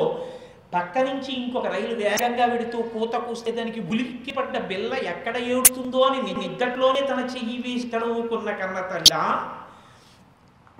పక్క 0.72 0.98
నుంచి 1.00 1.30
ఇంకొక 1.34 1.68
రైలు 1.68 1.96
వేగంగా 2.00 2.46
వెడుతూ 2.46 2.78
కూత 2.94 3.16
కూస్తే 3.26 3.52
దానికి 3.52 3.82
ఉలిక్కి 3.90 4.32
పడ్డ 4.32 4.64
బిల్ల 4.66 4.94
ఎక్కడ 5.08 5.36
ఏడుతుందో 5.50 6.00
అని 6.06 6.32
నిద్దట్లోనే 6.40 7.02
తన 7.06 7.20
చెయ్యి 7.34 7.58
వేసి 7.62 7.86
తడవుకున్న 7.88 8.52
కన్న 8.56 8.80
తల్లా 8.88 9.22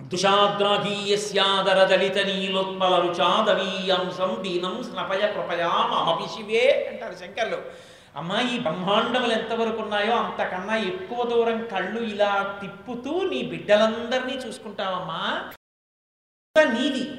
దుషాగ్రాహీయస్యాదర 0.00 1.84
దళిత 1.84 2.18
నీలోత్పల 2.18 2.98
రుచాదవీయంసం 2.98 4.38
దీనం 4.42 4.82
స్నపయ 4.82 5.18
కృపయా 5.18 5.68
మమపి 5.68 6.28
శివే 6.28 6.88
అంటారు 6.92 7.14
శంకర్లు. 7.14 7.56
అమ్మా 8.16 8.40
ఈ 8.40 8.58
బ్రహ్మాండములు 8.58 9.32
ఎంతవరకు 9.32 9.82
ఉన్నాయో 9.82 10.12
అంతకన్నా 10.12 10.76
ఎక్కువ 10.76 11.24
దూరం 11.24 11.66
కళ్ళు 11.66 12.00
ఇలా 12.00 12.58
తిప్పుతూ 12.60 13.22
నీ 13.28 13.42
బిడ్డలందరినీ 13.42 14.32
చూసుకుంటావమ్మా. 14.32 15.50
నీది. 16.64 17.10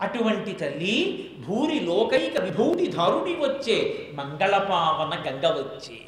అటువంటి 0.00 0.52
తల్లి 0.52 1.28
భూరి 1.48 1.80
లోకైక 1.80 2.40
విభూతి 2.40 2.86
ధారుడి 2.86 3.34
వచ్చే 3.34 4.08
మంగళపావన 4.14 5.22
గంగ 5.28 5.46
వచ్చే. 5.46 5.98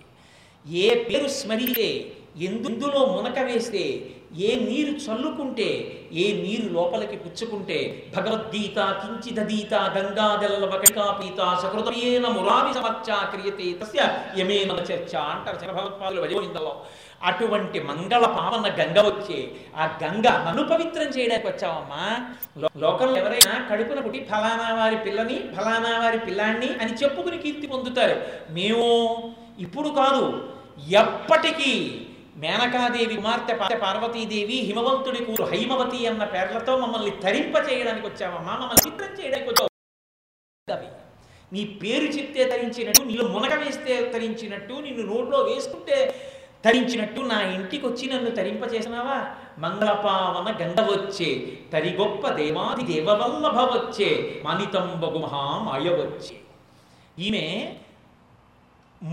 ఏ 0.66 1.04
పేరు 1.04 1.28
స్మరిస్తే 1.28 2.16
ఎందులో 2.36 3.06
మునక 3.06 3.38
వేస్తే 3.38 4.10
ఏ 4.34 4.56
నీరు 4.56 4.90
చల్లుకుంటే 4.90 5.68
ఏ 6.12 6.32
నీరు 6.32 6.68
లోపలికి 6.72 7.16
పుచ్చుకుంటే 7.16 8.08
భగవద్గీత 8.16 8.78
కించిదీత 8.78 9.74
గంగాదల్లవకటికా 9.74 11.12
పీత 11.12 11.58
సకృతయేన 11.62 12.28
మురారి 12.28 12.74
సమర్చా 12.74 13.16
క్రియతే 13.16 13.72
తస్య 13.80 14.10
యమేన 14.38 14.70
చర్చ 14.70 15.16
అంటారు 15.16 15.72
భగవత్పాదులు 15.74 16.20
వజోయిందలో 16.20 16.84
అటువంటి 17.22 17.80
మంగళ 17.80 18.26
పావన 18.26 18.68
గంగ 18.78 18.98
వచ్చే 19.00 19.50
ఆ 19.76 19.98
గంగ 20.02 20.28
నన్ను 20.28 20.62
పవిత్రం 20.62 21.04
చేయడానికి 21.04 21.46
వచ్చావమ్మా. 21.46 22.26
లోకంలో 22.78 23.16
ఎవరైనా 23.16 23.68
కడుపున 23.70 24.00
పుట్టి 24.00 24.24
ఫలానా 24.30 24.74
వారి 24.74 24.96
పిల్లని 24.96 25.34
ఫలానా 25.56 25.98
వారి 25.98 26.18
పిల్లాన్ని 26.18 26.66
అని 26.66 26.92
చెప్పుకుని 26.92 27.38
కీర్తి 27.38 27.66
పొందుతారు. 27.66 28.16
మేము 28.50 28.88
ఇప్పుడు 29.58 29.88
కాదు 29.88 30.50
ఎప్పటికీ 30.88 32.02
మేనకాదేవి 32.36 33.16
కుమార్తె 33.16 33.54
పార్వతీదేవి 33.78 34.56
హిమవంతుడి 34.68 35.24
కూరు 35.24 35.44
హైమవతి 35.44 36.06
అన్న 36.06 36.24
పేర్లతో 36.24 36.76
మమ్మల్ని 36.76 37.10
తరింప 37.10 37.54
చేయడానికి 37.68 38.06
వచ్చావమ్మా. 38.06 38.52
మమ్మల్ని 38.52 38.82
చిత్రం 38.86 39.12
చేయడానికి 39.20 39.50
వచ్చావు. 39.50 39.72
నీ 41.52 41.64
పేరు 41.82 42.04
చెప్తే 42.04 42.44
తరించినట్టు 42.44 43.02
నీలో 43.02 43.28
మునక 43.28 43.54
వేస్తే 43.54 44.10
తరించినట్టు 44.10 44.74
నిన్ను 44.74 45.02
నోట్లో 45.06 45.38
వేసుకుంటే 45.38 45.98
తరించినట్టు 46.64 47.20
నా 47.20 47.42
ఇంటికి 47.42 47.86
వచ్చి 47.86 48.04
నన్ను 48.08 48.30
తరింప 48.30 48.74
చేసినావా? 48.74 49.16
మంగళపావన 49.58 50.48
గంగ 50.60 50.80
వచ్చే 50.92 51.28
తరి 51.72 51.96
గొప్ప 51.96 52.28
దేవాది 52.28 52.82
దేవవల్లభ 52.92 53.58
వచ్చే 53.76 54.08
మనితంబగు 54.44 55.18
మహామాయ 55.18 55.88
వచ్చే. 55.88 56.36
ఈమె 57.18 57.44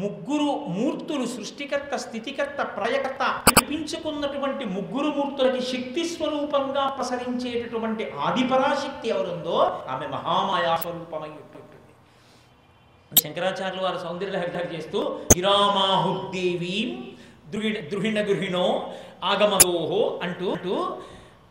ముగ్గురు 0.02 0.50
మూర్తులు 0.76 1.26
సృష్టికర్త 1.26 1.96
స్థితికర్త 1.96 2.62
ప్రయకర్త 2.78 3.24
అనిపించుకున్నటువంటి 3.24 4.66
ముగ్గురు 4.66 5.10
మూర్తులకి 5.10 5.62
శక్తి 5.62 6.04
స్వరూపంగా 6.06 6.84
ప్రసరించేటటువంటి 6.88 8.04
ఆదిపరాశక్తి 8.12 9.10
ఎవరుందో 9.10 9.58
ఆమె 9.90 10.08
మహామాయా 10.08 10.76
స్వరూపమై 10.76 11.32
ఉంటుంది. 11.42 11.60
శంకరాచార్యులు 13.24 13.84
వారు 13.84 13.98
సౌందర్యలహరి 13.98 14.76
చేస్తూ 14.76 15.00
గిరామాహుర్దేవీం 15.38 16.90
దృహిణ 17.52 17.76
దృహిణ 17.80 18.20
గృహిణో 18.22 18.94
ఆగమలోహో 19.24 20.20
అంటూ 20.24 20.48
అంటూ 20.52 20.76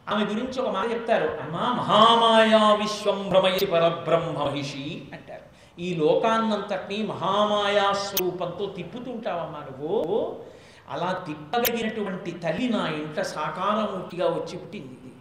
ఆమె 0.09 0.23
గురించి 0.25 0.57
ఒక 0.61 0.69
మాట 0.69 0.87
చెప్తారు. 0.91 1.29
అమ్మా 1.43 1.65
మహామాయా 1.73 2.63
విశ్వం 2.75 3.19
భ్రమయసి 3.29 3.67
పరబ్రహ్మ 3.67 4.31
మహిషి 4.39 4.87
అంటారు. 5.13 5.42
ఈ 5.79 5.95
లోకాన్నంతటినీ 5.95 7.07
మహామాయా 7.07 7.93
స్వరూపంతో 7.93 8.67
తిప్పుతుంటావమ్మా 8.67 9.59
నువ్వు. 9.59 10.45
అలా 10.89 11.13
తిప్పగలిగినటువంటి 11.13 12.31
తల్లి 12.31 12.69
నా 12.69 12.87
ఇంట 12.87 13.21
సాకారమూర్తిగా 13.21 14.27
వచ్చి 14.27 14.59
పుట్టింది 14.59 15.13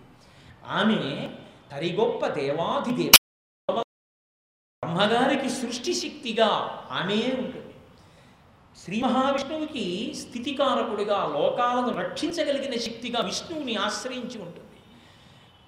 ఆమె 0.67 1.29
తరిగొప్ప 1.71 2.27
దేవాధిదేవ. 2.27 3.11
బ్రహ్మగారికి 4.85 5.49
సృష్టి 5.49 5.93
శక్తిగా 5.93 6.47
ఆమె 6.91 7.15
ఉంటుంది. 7.15 7.75
శ్రీ 8.77 9.01
మహావిష్ణువుకి 9.01 10.13
స్థితికారకుడిగా 10.13 11.25
లోకాలను 11.25 11.97
రక్షించగలిగిన 11.97 12.79
శక్తిగా 12.79 13.19
విష్ణువుని 13.19 13.75
ఆశ్రయించి 13.75 14.41
ఉంటుంది. 14.41 14.77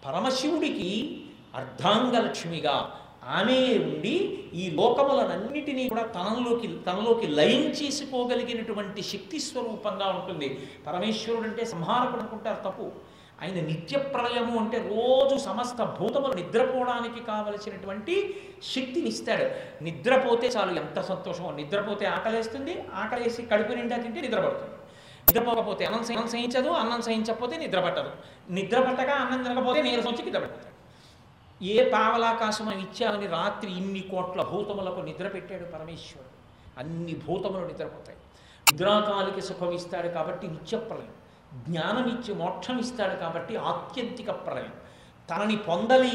పరమశివుడికి 0.06 1.24
అర్ధాంగలక్ష్మిగా 1.56 3.00
ఆమె 3.27 3.80
ఉండి 3.84 4.13
ఈ 4.53 4.72
లోకములనన్నిటినీ 4.72 5.89
కూడా 5.89 6.03
తనలోకి 6.03 6.68
తనలోకి 6.68 7.27
లయం 7.27 7.62
చేసుకోగలిగినటువంటి 7.62 9.01
శక్తి 9.01 9.39
స్వరూపంగా 9.39 10.08
ఉంటుంది. 10.08 10.68
పరమేశ్వరుడు 10.88 11.48
అంటే 11.48 11.65
సంహారకుడు 11.65 12.20
అనుకుంటారు 12.20 12.70
తప్పు. 12.70 12.92
ఆయన 13.42 13.53
నిత్య 13.53 13.98
ప్రళయము 13.98 14.60
అంటే 14.60 14.77
రోజు 14.77 15.44
సమస్త 15.44 15.84
భూతములు 15.84 16.34
నిద్రపోవడానికి 16.34 17.25
కావలసినటువంటి 17.25 18.36
శక్తిని 18.75 19.08
ఇస్తాడు. 19.08 19.46
నిద్రపోతే 19.84 20.48
చాలు 20.48 20.80
ఎంత 20.80 21.01
సంతోషం 21.01 21.56
నిద్రపోతే 21.56 22.06
ఆకలేస్తుంది 22.06 22.84
ఆకలేసి 22.94 23.42
కడుపు 23.42 23.74
నిండా 23.74 23.98
తింటే 23.98 24.22
నిద్రపడుతుంది. 24.22 24.72
నిద్రపోకపోతే 25.27 25.86
అన్నం 25.86 26.00
అన్నం 26.00 26.27
సహించదు 26.27 26.70
అన్నం 26.70 27.01
సహించకపోతే 27.01 27.58
నిద్రపట్టదు. 27.58 28.12
నిద్రపట్టగా 28.50 29.13
అన్నం 29.13 29.44
తినకపోతే 29.44 29.82
నీరసం 29.82 30.10
వచ్చి 30.12 30.24
నిద్రపడదు 30.24 30.62
ఏ 31.72 31.75
పావలాకాశం 31.93 32.65
మనం 32.65 32.79
ఇచ్చామని 32.86 33.27
రాత్రి 33.27 33.70
ఇన్ని 33.79 34.01
కోట్ల 34.12 34.41
భూతములకు 34.51 35.01
నిద్ర 35.08 35.27
పెట్టాడు 35.27 35.65
పరమేశ్వరుడు. 35.74 36.32
అన్ని 36.79 37.13
భూతములు 37.25 37.65
నిద్రపోతాయి. 37.72 38.17
నిద్రాకాలికి 38.67 39.41
సుఖం 39.50 39.72
ఇస్తాడు 39.79 40.10
కాబట్టి 40.17 40.46
నిత్య 40.53 40.77
ప్రళయం 40.89 41.15
జ్ఞానం 41.67 42.05
ఇచ్చి 42.13 42.32
మోక్షం 42.41 42.77
ఇస్తాడు 42.84 43.15
కాబట్టి 43.24 43.53
ఆత్యంతిక 43.72 44.29
ప్రళయం. 44.46 44.74
తనని 45.29 45.58
పొందలే 45.70 46.12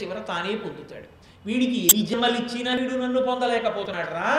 చివర 0.00 0.18
తానే 0.30 0.54
పొందుతాడు. 0.64 1.08
వీడికి 1.46 1.78
ఏ 1.86 2.02
జన్మలు 2.10 2.36
ఇచ్చినా 2.42 2.70
వీడు 2.80 2.94
నన్ను 3.04 3.20
పొందలేకపోతున్నాడు 3.30 4.12
రా 4.18 4.30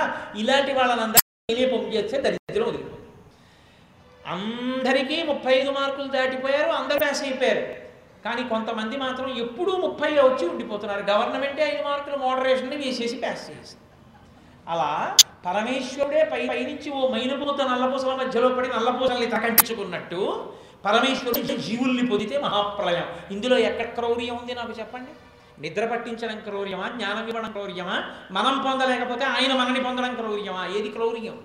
ఇలాంటి 0.41 0.71
వాళ్ళనందరినీ 0.77 1.65
పొందేస్తే 1.73 2.17
దరిద్రం 2.25 2.67
వదిలిపోతుంది. 2.69 3.03
అందరికీ 4.35 5.17
ముప్పై 5.31 5.51
ఐదు 5.59 5.71
మార్కులు 5.79 6.09
దాటిపోయారు 6.15 6.71
అందరూ 6.79 6.99
పాస్ 7.05 7.23
అయిపోయారు. 7.27 7.65
కానీ 8.27 8.43
కొంతమంది 8.43 8.97
మాత్రం 8.97 9.37
ఎప్పుడూ 9.37 9.77
ముప్పై 9.77 10.09
వచ్చి 10.09 10.49
ఉండిపోతున్నారు. 10.49 11.03
గవర్నమెంటే 11.11 11.63
ఐదు 11.73 11.83
మార్కులు 11.83 12.15
మోడరేషన్ని 12.15 12.75
వేసేసి 12.75 13.17
పాస్ 13.17 13.49
చేసి 13.49 13.75
అలా 14.69 15.15
పరమేశ్వరుడే 15.45 16.29
పై 16.33 16.47
పైనుంచి 16.47 16.91
ఓ 16.91 17.09
మైనపూత 17.11 17.61
నల్లపూసల 17.61 18.15
మధ్యలో 18.15 18.49
పడి 18.49 18.67
నల్లపూసల్ని 18.67 19.25
తకంటించుకున్నట్టు 19.25 20.53
పరమేశ్వరుడు 20.85 21.57
జీవుల్ని 21.57 22.07
పొందితే 22.07 22.37
మహాప్రళయం. 22.37 23.07
ఇందులో 23.31 23.57
ఎక్కడ 23.57 23.85
క్రౌర్యం 23.85 24.35
ఉంది 24.37 24.55
నాకు 24.55 24.71
చెప్పండి? 24.79 25.11
నిద్ర 25.61 25.85
పట్టించడం 25.85 26.39
క్రౌర్యమా? 26.39 26.87
జ్ఞానం 26.87 27.27
ఇవ్వడం 27.27 27.51
క్రౌర్యమా? 27.51 28.03
మనం 28.31 28.61
పొందలేకపోతే 28.61 29.25
ఆయన 29.25 29.53
మనని 29.53 29.83
పొందడం 29.83 30.15
క్రౌర్యమా? 30.15 30.67
ఏది 30.77 30.89
క్రౌర్యం? 30.89 31.41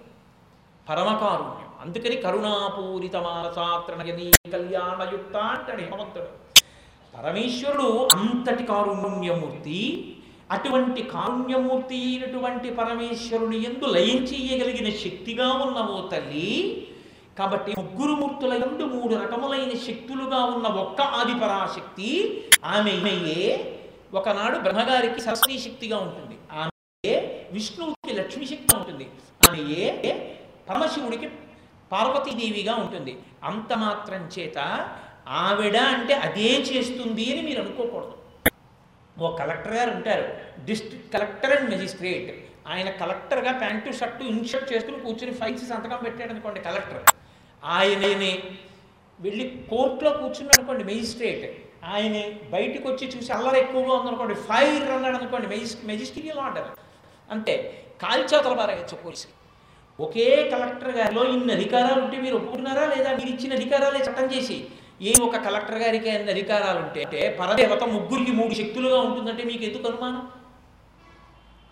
పరమకారుణ్యం. 0.89 1.69
అందుకని 1.81 2.17
కరుణాపూరిత 2.17 3.17
మానసాత్రణగని 3.17 4.33
కళ్యాణయుక్త 4.53 5.37
అంటాడు 5.37 5.81
హేమంతుడు 5.81 6.42
పరమేశ్వరుడు 7.19 8.09
అంతటి 8.15 8.65
కారుణ్యమూర్తి 8.65 9.81
అటువంటి 10.51 11.03
కారుణ్యమూర్తి 11.03 11.97
అయినటువంటి 11.97 12.71
పరమేశ్వరుని 12.71 13.65
ఎందు 13.65 13.85
లయం 13.85 14.17
చేయగలిగిన 14.17 14.91
శక్తిగా 14.91 15.53
ఉన్నవో 15.53 16.09
తల్లి 16.09 16.87
కాబట్టి 17.39 17.75
ముగ్గురు 17.79 18.13
మూర్తుల 18.13 18.53
ఎందు 18.53 18.85
మూడు 18.85 19.15
రకములైన 19.15 19.71
శక్తులుగా 19.79 20.45
ఉన్న 20.45 20.67
ఒక్క 20.67 21.01
ఆదిపరాశక్తి 21.01 22.11
ఆమెయే 22.65 23.79
ఒకనాడు 24.15 24.59
బ్రహ్మగారికి 24.59 25.21
సరస్వీ 25.21 25.59
శక్తిగా 25.59 25.99
ఉంటుంది. 25.99 26.37
ఆమె 26.53 27.29
విష్ణువుకి 27.53 28.15
లక్ష్మీ 28.15 28.47
శక్తి 28.47 28.77
ఉంటుంది. 28.77 29.11
ఆమెయే 29.49 30.39
పరమశివుడికి 30.69 31.29
పార్వతీదేవిగా 31.93 32.75
ఉంటుంది. 32.75 33.19
అంత 33.45 33.73
మాత్రం 33.73 34.31
చేత 34.39 34.89
ఆవిడ 35.27 35.77
అంటే 35.77 36.15
అదే 36.15 36.51
చేస్తుంది 36.71 37.33
అని 37.33 37.43
మీరు 37.43 37.61
అనుకోకూడదు. 37.63 38.17
ఓ 39.23 39.37
కలెక్టర్ 39.37 39.75
గారు 39.75 39.91
ఉంటారు. 39.91 40.27
District 40.65 41.13
collector 41.13 41.53
and 41.57 41.71
magistrate. 41.71 42.31
ఆయన 42.69 42.91
కలెక్టర్గా 42.91 43.53
ప్యాంటు 43.53 43.93
షర్టు 43.93 44.25
ఇన్షర్ట్ 44.25 44.73
చేసుకుని 44.73 45.01
కూర్చుని 45.01 45.33
ఫైల్స్ 45.33 45.69
సంతకం 45.69 46.01
పెట్టాడు 46.05 46.31
అనుకోండి 46.31 46.61
కలెక్టర్. 46.61 47.03
ఆయనని 47.65 48.43
వెళ్ళి 49.21 49.67
కోర్టులో 49.71 50.11
కూర్చున్నాడు 50.11 50.61
అనుకోండి 50.61 50.85
మెజిస్ట్రేట్. 50.85 51.47
ఆయనే 51.85 52.41
బయటకు 52.51 52.89
వచ్చి 52.89 53.07
చూసి 53.17 53.33
అల్లరి 53.33 53.61
ఎక్కువగా 53.61 53.93
ఉందనుకోండి 53.93 54.35
ఫైర్ 54.35 54.91
అన్నాడు 54.91 55.17
అనుకోండి 55.17 55.47
మెజిస్ 55.47 55.77
మెజిస్ట్రియల్ 55.85 56.39
ఆర్డర్. 56.39 56.69
అంటే 57.31 57.55
కాల్చేతల 58.03 58.53
బారేయచ్చు 58.53 58.97
పోలీసు 58.97 59.29
ఒకే 60.01 60.51
కలెక్టర్ 60.51 60.97
గారిలో 60.97 61.25
ఇన్ని 61.25 61.53
అధికారాలు 61.53 62.01
ఉంటే 62.05 62.21
మీరు 62.21 62.37
ఒప్పుకున్నారా 62.37 62.87
లేదా? 62.95 63.11
మీరు 63.13 63.31
ఇచ్చిన 63.31 63.53
అధికారాలే 63.55 63.99
చట్టం 63.99 64.25
చేసి 64.25 64.67
ఏ 65.03 65.13
ఒక 65.23 65.37
కలెక్టర్ 65.37 65.79
గారికి 65.79 66.11
అన్ని 66.11 66.31
అధికారాలు 66.33 66.79
ఉంటే 66.79 67.37
పరదేవత 67.41 67.83
ముగ్గురికి 67.83 68.33
మూడు 68.33 68.55
శక్తులుగా 68.55 69.01
ఉంటుందంటే 69.01 69.43
మీకు 69.45 69.65
ఎందుకు 69.65 69.89
అనుమానం? 69.89 70.33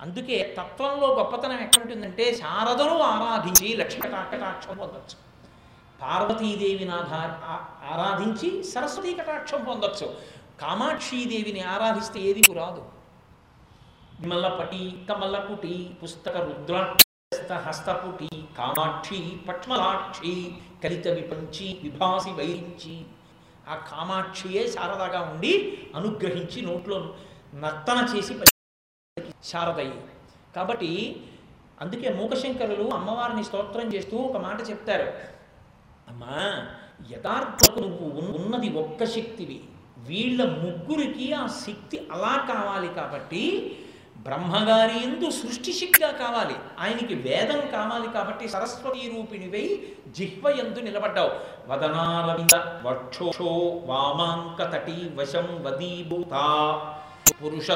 అందుకే 0.00 0.56
తత్వంలో 0.58 1.08
గొప్పతనం 1.14 1.60
ఎక్కడుంటుందంటే 1.60 2.34
శారదను 2.34 2.98
ఆరాధించి 2.98 3.76
లక్ష్మి 3.76 4.02
కటాక్షం 4.02 4.76
పొందొచ్చు. 4.76 5.16
పార్వతీదేవిని 6.02 6.90
ఆధా 6.90 7.20
ఆరాధించి 7.92 8.64
సరస్వతీ 8.64 9.12
కటాక్షం 9.14 9.64
పొందొచ్చు. 9.64 10.06
కామాక్షీదేవిని 10.60 11.62
ఆరాధిస్తే 11.62 12.20
ఏది 12.20 12.42
రాదు 12.52 12.82
విమల్లపటి 14.20 14.80
కమల్లపుటి 15.08 15.90
పుస్తక 16.02 16.36
రుద్రాక్ష 16.36 17.04
హస్తపుటి 17.52 18.28
కామాక్షి 18.58 19.20
పట్మలాక్షి 19.48 20.54
కలిత 20.84 21.08
విపంచి 21.08 21.78
విభాసి 21.82 22.30
వైరించి 22.30 22.94
ఆ 23.70 23.74
కామాక్షియే 23.74 24.62
శారదగా 24.68 25.20
ఉండి 25.20 25.52
అనుగ్రహించి 25.94 26.62
నోట్లో 26.62 27.14
నర్తన 27.54 27.98
చేసి 28.12 28.34
శారదయ్యి. 29.44 29.98
కాబట్టి 30.56 30.90
అందుకే 31.80 32.08
మూకశంకరులు 32.10 32.86
అమ్మవారిని 32.94 33.44
స్తోత్రం 33.44 33.88
చేస్తూ 33.94 34.16
ఒక 34.16 34.36
మాట 34.36 34.70
చెప్తారు. 34.70 35.08
అమ్మా 36.08 36.38
యథార్థకు 37.10 37.78
నువ్వు 37.78 38.06
ఉన్నది 38.36 38.68
ఒక్క 38.70 39.04
శక్తివి. 39.04 39.60
వీళ్ళ 39.98 40.40
ముగ్గురికి 40.44 41.32
ఆ 41.32 41.46
శక్తి 41.46 41.96
అలా 42.12 42.34
కావాలి 42.54 42.88
కాబట్టి 42.94 43.42
బ్రహ్మగారి 44.22 45.02
ఎందు 45.02 45.30
సృష్టి 45.30 45.72
కావాలి. 46.12 46.54
ఆయనకి 46.80 47.14
వేదం 47.14 47.60
కావాలి 47.60 48.12
కాబట్టి 48.12 48.48
సరస్వతి 48.48 49.12
రూపిణివై 49.16 49.82
జిహ్వ 50.08 50.48
ఎందు 50.50 50.80
నిలబడ్డావు. 50.80 51.30
వదనారవింద 51.68 52.86
వక్షోషో 52.86 53.82
వామాంక 53.86 54.72
తటి 54.72 55.10
వశం 55.14 55.62
వదీభూత. 55.62 56.34
పురుష 57.44 57.70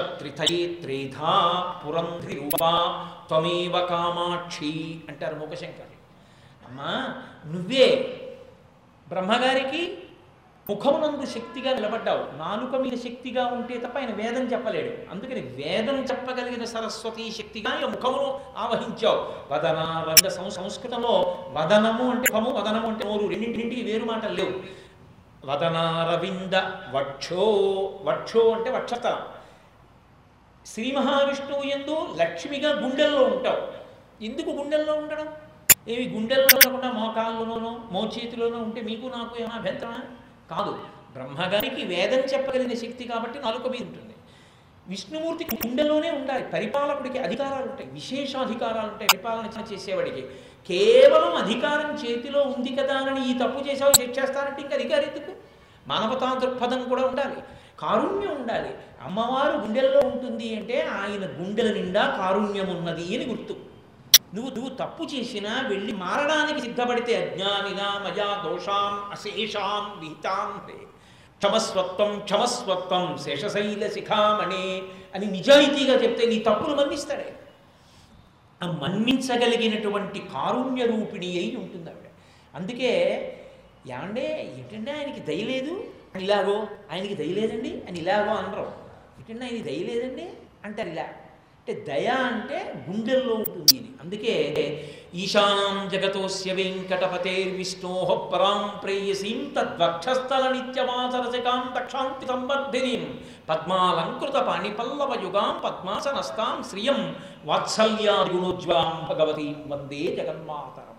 త్రేధా 0.83 1.33
పురంధ్రి 1.87 2.35
రూపా 2.35 2.73
త్వమేవ 3.29 3.87
కామాక్షి 3.87 5.01
అంటారు 5.09 5.35
ముఖశంకర్ 5.35 5.93
అమ్మా 6.69 7.15
నువ్వే 7.47 8.21
బ్రహ్మగారికి 9.09 9.99
ముఖమునందు 10.71 11.27
శక్తిగా 11.27 11.75
నిలబడ్డావు. 11.75 12.39
నాలుక 12.39 12.81
మీద 12.81 12.93
శక్తిగా 12.93 13.47
ఉంటే 13.47 13.79
తప్ప 13.79 13.99
ఆయన 13.99 14.15
వేదం 14.15 14.43
చెప్పలేడు. 14.43 15.11
అందుకని 15.11 15.41
వేదం 15.41 16.05
చెప్పగలిగిన 16.05 16.65
సరస్వతి 16.65 17.33
శక్తిగా 17.33 17.71
ఆయన 17.71 17.87
ముఖమును 17.87 18.41
ఆవహించావు. 18.59 19.55
వదన 19.55 20.05
వద 20.09 20.29
సం- 20.29 20.49
సంస్కృతంలో 20.49 21.39
వదనము 21.53 22.11
అంటే 22.11 22.33
ముఖము 22.33 22.51
వదనము 22.51 22.89
అంటే 22.89 23.09
నోరు 23.09 23.27
రెండింటింటికి 23.27 23.83
వేరు 23.83 24.05
మాటలు 24.05 24.35
లేవు. 24.35 24.85
వదనారవింద 25.51 26.55
వక్షో 26.97 27.41
వక్షో 28.03 28.51
అంటే 28.51 28.71
వక్షతలం 28.71 29.19
శ్రీ 30.67 30.93
మహావిష్ణువు 30.93 31.63
ఎందు 31.63 32.15
లక్ష్మిగా 32.21 32.81
గుండెల్లో 32.81 33.23
ఉంటావు. 33.23 33.85
ఎందుకు 34.25 34.51
గుండెల్లో 34.51 34.93
ఉండడం? 34.93 35.29
ఏవి 35.89 36.15
గుండెల్లో 36.15 36.47
ఉండకుండా 36.47 36.91
మో 36.91 37.79
మోచేతిలోనో 37.93 38.59
ఉంటే 38.59 38.81
మీకు 38.81 39.07
నాకు 39.07 39.37
ఏమైనా 39.41 39.57
అభ్యంతరమా? 39.57 39.99
కాదు 40.51 40.73
బ్రహ్మగారికి 41.15 41.85
వేదం 41.85 42.19
చెప్పగలిగిన 42.19 42.75
శక్తి 42.79 43.05
కాబట్టి 43.05 43.39
నాలుక 43.39 43.67
మీద 43.69 43.81
ఉంటుంది. 43.81 44.15
విష్ణుమూర్తికి 44.89 45.57
గుండెలోనే 45.57 46.11
ఉండాలి 46.11 46.45
పరిపాలకుడికి 46.45 47.19
అధికారాలు 47.19 47.67
ఉంటాయి 47.71 47.91
విశేషాధికారాలు 47.91 48.89
ఉంటాయి 48.89 49.09
పరిపాలన 49.09 49.47
చేసేవాడికి. 49.73 50.23
కేవలం 50.69 51.35
అధికారం 51.35 51.91
చేతిలో 51.95 52.43
ఉంది 52.43 52.77
కదా 52.77 52.95
అని 52.95 53.31
ఈ 53.31 53.39
తప్పు 53.39 53.69
చేసావు 53.69 53.93
చేస్తానంటే 54.19 54.63
ఇంకా 54.63 54.77
అధికారం 54.77 55.03
ఎందుకు? 55.03 55.33
మానవతా 55.89 56.35
దృక్పథం 56.35 56.89
కూడా 56.89 57.03
ఉండాలి 57.03 57.37
కారుణ్యం 57.79 58.35
ఉండాలి. 58.41 58.71
అమ్మవారు 59.03 59.57
గుండెల్లో 59.57 60.01
ఉంటుంది 60.01 60.57
అంటే 60.57 60.83
ఆయన 60.83 61.25
గుండెల 61.39 61.73
నిండా 61.73 62.17
కారుణ్యం 62.19 62.77
ఉన్నది 62.77 63.17
అని 63.17 63.27
గుర్తు. 63.33 63.57
నువ్వు 64.35 64.55
నువ్వు 64.55 64.75
తప్పు 64.75 65.05
చేసినా 65.05 65.69
వెళ్ళి 65.69 65.93
మారడానికి 65.93 66.61
సిద్ధపడితే 66.61 67.17
అజ్ఞానినా 67.17 67.99
మయా 68.05 68.43
దోషాం 68.45 69.11
అశేషాం 69.11 70.01
విహితాం 70.01 70.69
క్షమస్వత్వం 71.39 72.19
క్షమస్వత్వం 72.19 73.19
శేషశైల 73.19 73.89
శిఖామణి 73.89 74.83
అని 75.15 75.27
నిజాయితీగా 75.27 75.95
చెప్తే 76.03 76.27
నీ 76.27 76.39
తప్పులు 76.39 76.75
మన్నిస్తాడే. 76.75 77.37
ఆ 78.63 78.67
మన్నించగలిగినటువంటి 78.67 80.19
కారుణ్య 80.19 80.87
రూపిణి 80.87 81.27
అయి 81.27 81.57
ఉంటుంది 81.57 81.91
ఆవిడ. 81.91 82.09
అందుకే 82.55 82.93
ఏమండే 83.87 84.55
ఏంటంటే 84.59 84.93
ఆయనకి 84.93 85.21
దయలేదు 85.21 85.93
అని 86.15 86.25
ఇలాగో 86.25 86.69
ఆయనకి 86.93 87.15
దయలేదండి 87.15 87.83
అని 87.89 87.99
ఇలాగో 87.99 88.33
అనరు. 88.35 88.73
ఏంటంటే 89.19 89.45
ఆయనకి 89.45 89.63
దయలేదండి 89.63 90.31
అంటారు 90.65 90.89
ఇలా. 90.89 91.07
అంటే 91.67 91.85
దయ 91.89 92.07
అంటే 92.07 92.85
గుండెల్లో 92.89 93.35
ఉంటుంది 93.35 93.77
అందుకే 94.01 94.33
ఈశానం 95.15 95.77
జగతోస్య 95.89 96.53
వెంకటపతేర్విష్ణో 96.53 97.93
పరాం 98.33 98.81
ప్రేయసీం 98.83 99.39
తద్వక్షస్థల 99.57 100.45
నిత్యమాసరసికాం 100.49 101.63
దక్షాంతి 101.77 102.27
సంవర్ధినీం 102.27 103.05
పద్మాలంకృత 103.49 104.35
పాణిపల్లవ 104.49 105.17
యుగాం 105.23 105.61
పద్మాసనస్తాం 105.65 106.65
శ్రియం 106.71 107.17
వాత్సల్యాగుణోజ్వలాం 107.45 108.93
భగవతి 109.11 109.57
వందే 109.67 110.03
జగన్మాతరం. 110.17 110.93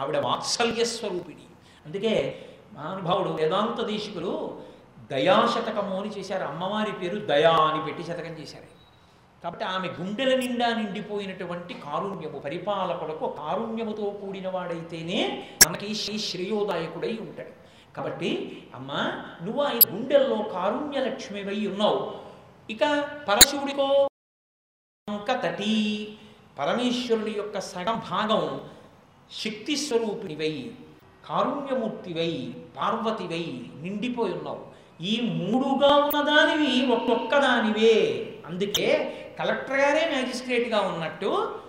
ఆవిడ 0.00 0.16
వాత్సల్య 0.16 0.84
స్వరూపిణి 0.84 1.46
అందుకే 1.86 2.14
మహానుభావుడు 2.74 3.28
వేదాంత 3.28 3.86
దేశికులు 3.86 4.32
దయాశతకము 5.10 6.00
అని 6.00 6.10
చేశారు. 6.18 6.44
అమ్మవారి 6.44 6.92
పేరు 6.92 7.20
దయా 7.26 7.54
అని 7.68 7.84
పెట్టి 7.84 8.02
శతకం 8.02 8.34
చేశారు. 8.40 8.75
కాబట్టి 9.42 9.64
ఆమె 9.74 9.88
గుండెల 9.98 10.32
నిండా 10.40 10.68
నిండిపోయినటువంటి 10.78 11.74
కారుణ్యము 11.86 12.38
పరిపాలకులకు 12.46 13.26
కారుణ్యముతో 13.40 14.06
కూడిన 14.20 14.48
వాడైతేనే 14.54 15.18
మనకి 15.66 15.88
శ్రీ 16.02 16.16
శ్రేయోదాయకుడై 16.18 17.12
ఉంటాడు. 17.26 17.52
కాబట్టి 17.96 18.30
అమ్మ 18.74 18.92
నువ్వు 19.44 19.60
ఆయన 19.62 19.84
గుండెల్లో 19.92 20.38
కారుణ్య 20.54 20.98
లక్ష్మివై 21.08 21.58
ఉన్నావు. 21.66 22.00
ఇక 22.70 22.82
పరశివుడికో 23.28 23.88
తటి 25.44 25.74
పరమేశ్వరుడి 26.58 27.32
యొక్క 27.36 27.58
సగం 27.70 27.96
భాగం 28.10 28.44
శక్తి 29.42 29.74
స్వరూపిణివై 29.76 30.54
కారుణ్యమూర్తివై 31.28 32.32
పార్వతివై 32.76 33.44
నిండిపోయి 33.82 34.34
ఉన్నావు. 34.38 34.62
ఈ 35.10 35.14
మూడుగా 35.38 35.90
ఉన్నదానివి 35.96 36.72
ఒక్కొక్కదానివే 36.96 37.96
అందుకే 38.46 38.88
కలెక్టర్ 39.38 39.76
గారే 39.76 40.10
మ్యాజిస్ట్రేట్గా 40.10 40.80
ఉన్నట్టు 40.80 41.60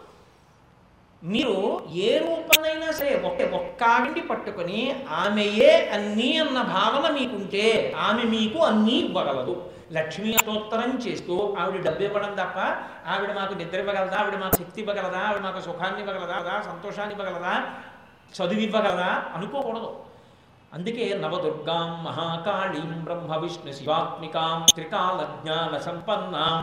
మీరు 1.23 1.87
ఏ 1.91 2.17
రూపనైనా 2.17 2.91
సరే 2.91 3.21
ఒకే 3.25 3.43
ఒక్క 3.43 3.83
పట్టుకొని 4.29 5.05
ఆమెయే 5.09 5.89
అన్నీ 5.93 6.37
అన్న 6.37 6.61
భావన 6.61 7.13
మీకుంటే 7.13 7.93
ఆమె 7.99 8.23
మీకు 8.23 8.59
అన్నీ 8.59 8.91
ఇవ్వగలదు. 8.91 9.71
లక్ష్మీ 9.91 10.33
అతోత్తరం 10.33 10.99
చేస్తూ 11.07 11.55
ఆవిడ 11.59 11.81
డబ్బు 11.83 12.03
ఇవ్వడం 12.03 12.31
తప్ప 12.33 12.59
ఆవిడ 13.07 13.31
మాకు 13.33 13.53
నిద్ర 13.53 13.79
ఇవ్వగలదా? 13.79 14.17
ఆవిడ 14.17 14.35
మాకు 14.35 14.55
శక్తి 14.55 14.81
ఇవ్వగలదా? 14.81 15.19
ఆవిడ 15.19 15.41
మాకు 15.41 15.59
సుఖాన్ని 15.59 16.01
ఇవ్వగలదా? 16.01 16.63
సంతోషాన్ని 16.65 17.15
ఇవ్వగలదా? 17.15 17.53
చదువు 18.35 18.59
ఇవ్వగలదా? 18.59 19.23
అనుకోకూడదు. 19.35 20.06
అందుకే 20.73 21.19
నవదుర్గాం 21.23 22.03
మహాకాళీం 22.03 23.03
బ్రహ్మ 23.03 23.35
విష్ణు 23.35 23.71
శివాత్మికాం 23.71 24.65
త్రికాల 24.73 25.41
జ్ఞాన 25.41 25.77
సంపన్నాం. 25.77 26.57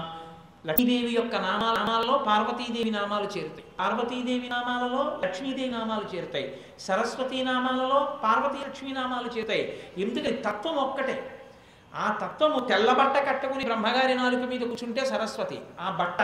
లక్ష్మీదేవి 0.68 1.14
యొక్క 1.14 1.36
నామాల 1.36 1.74
నామాలలో 1.78 2.18
పార్వతీదేవి 2.18 2.90
నామాలు 2.90 3.24
చేరుతాయి. 3.24 3.64
పార్వతీదేవి 3.80 4.48
నామాలలో 4.48 5.20
లక్ష్మీదేవి 5.24 5.70
నామాలు 5.70 6.16
చేరుతాయి. 6.16 6.60
సరస్వతీ 6.78 7.42
నామాలలో 7.42 8.18
పార్వతీ 8.24 8.58
లక్ష్మీ 8.66 8.92
నామాలు 8.92 9.28
చేరుతాయి. 9.28 9.82
ఎందుకంటే 9.98 10.42
తత్వం 10.46 10.76
ఒక్కటే. 10.76 11.30
ఆ 11.94 12.18
తత్వము 12.22 12.60
తెల్ల 12.60 12.92
బట్ట 12.92 13.28
కట్టుకుని 13.28 13.64
బ్రహ్మగారి 13.64 14.14
నాలుక 14.14 14.40
మీద 14.40 14.60
కూర్చుంటే 14.60 15.04
సరస్వతి 15.04 15.58
ఆ 15.80 15.90
బట్ట 16.00 16.22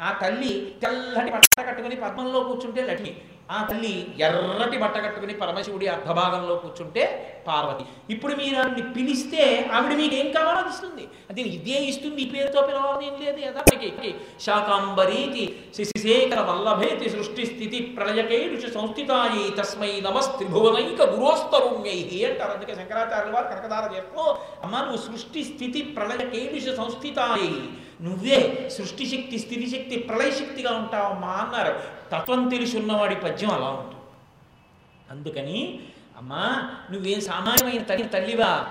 ఆ 0.00 0.18
తల్లి 0.22 0.76
తెల్లటి 0.82 1.30
బట్ట 1.30 1.60
కట్టుకుని 1.60 1.96
పద్మంలో 1.96 2.40
కూర్చుంటే 2.40 2.82
లక్ష్మి. 2.82 3.16
ఆ 3.50 3.58
తల్లి 3.70 3.94
ఎర్రటి 4.18 4.78
బట్ట 4.78 4.96
కట్టుకుని 5.04 5.34
పరమశివుడి 5.34 5.86
అర్ధభాగంలో 5.88 6.54
కూర్చుంటే 6.56 7.02
పార్వతి. 7.48 7.84
ఇప్పుడు 8.12 8.34
మీరు 8.34 8.56
ఆవిడని 8.60 8.84
పిలిస్తే 8.94 9.42
ఆవిడ 9.72 9.92
మీకు 9.96 10.14
ఏం 10.14 10.32
కావాలో 10.32 10.58
అది 10.58 10.68
ఇస్తుంది. 10.68 11.04
అది 11.30 11.40
ఇదే 11.40 11.78
ఇస్తుంది 11.90 12.22
ఈ 12.22 12.30
పేరుతో 12.30 12.62
పిలవాలని 12.62 13.06
ఏం 13.06 13.16
లేదు 13.24 13.38
యథాకి 13.46 14.14
శాకాంబరీతి 14.40 15.44
శశిశేఖర 15.78 16.40
వల్లభేతి 16.40 17.10
సృష్టి 17.10 17.46
స్థితి 17.46 17.80
ప్రళయకేడుష 17.96 18.72
సంస్థితాయి 18.72 19.44
తస్మై 19.60 19.92
నమస్త్రిభువనైక 20.08 21.02
గురోస్తరుణ్యై 21.02 22.00
అంటారు. 22.28 22.50
అందుకే 22.50 22.74
శంకరాచార్యుల 22.74 23.34
వారు 23.34 23.48
కనకదార 23.48 23.84
చేస్తూ 23.96 24.22
అమ్మ 24.64 24.76
నువ్వు 24.78 25.02
సృష్టి 25.08 25.44
స్థితి 25.44 25.82
ప్రళయకేడుష 25.82 26.76
సంస్థితాయి. 26.76 27.52
నువ్వే 28.02 28.68
సృష్టి 28.76 29.06
శక్తి 29.06 29.38
స్థితి 29.38 29.70
శక్తి 29.70 29.96
ప్రళయ 29.96 30.30
శక్తిగా 30.30 30.72
ఉంటావమ్మా 30.72 31.28
అన్నారు. 31.28 31.74
తత్వం 32.12 32.48
తెలిసి 32.48 32.78
ఉన్నవాడి 32.78 33.14
పద్యం 33.14 33.50
అలా 33.50 33.68
ఉంటుంది. 33.68 34.02
అందుకని 35.10 35.80
అమ్మా 36.16 36.70
నువ్వేం 36.90 37.20
సామాన్యమైన 37.20 37.82
తల్లి 37.82 38.04
తల్లివా? 38.04 38.66